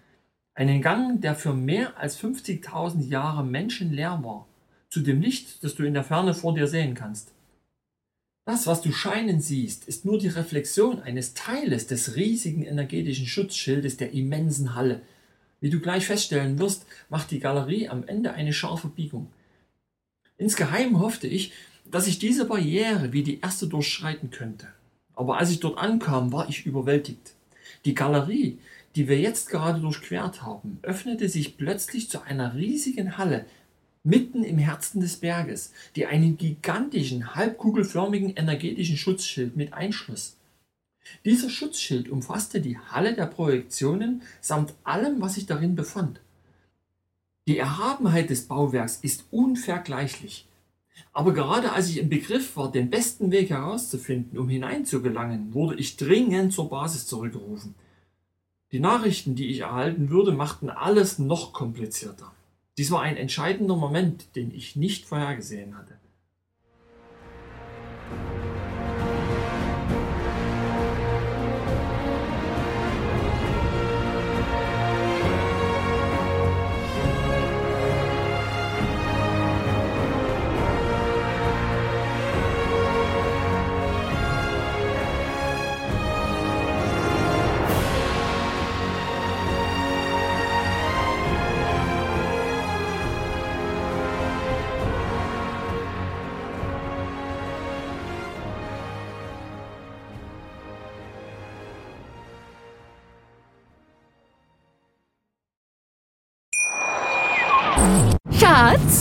[0.58, 4.47] Einen Gang, der für mehr als 50.000 Jahre menschenleer war,
[4.89, 7.34] zu dem Licht, das du in der Ferne vor dir sehen kannst.
[8.45, 13.97] Das, was du scheinen siehst, ist nur die Reflexion eines Teiles des riesigen energetischen Schutzschildes
[13.97, 15.01] der immensen Halle.
[15.60, 19.28] Wie du gleich feststellen wirst, macht die Galerie am Ende eine scharfe Biegung.
[20.38, 21.51] Insgeheim hoffte ich,
[21.84, 24.68] dass ich diese Barriere wie die erste durchschreiten könnte.
[25.16, 27.34] Aber als ich dort ankam, war ich überwältigt.
[27.84, 28.60] Die Galerie,
[28.96, 33.46] die wir jetzt gerade durchquert haben, öffnete sich plötzlich zu einer riesigen Halle
[34.04, 40.38] mitten im Herzen des Berges, die einen gigantischen, halbkugelförmigen energetischen Schutzschild mit einschloss.
[41.24, 46.20] Dieser Schutzschild umfasste die Halle der Projektionen samt allem, was sich darin befand.
[47.48, 50.48] Die Erhabenheit des Bauwerks ist unvergleichlich.
[51.14, 55.98] Aber gerade als ich im Begriff war, den besten Weg herauszufinden, um hineinzugelangen, wurde ich
[55.98, 57.76] dringend zur Basis zurückgerufen.
[58.76, 62.34] Die Nachrichten, die ich erhalten würde, machten alles noch komplizierter.
[62.78, 65.94] Dies war ein entscheidender Moment, den ich nicht vorhergesehen hatte.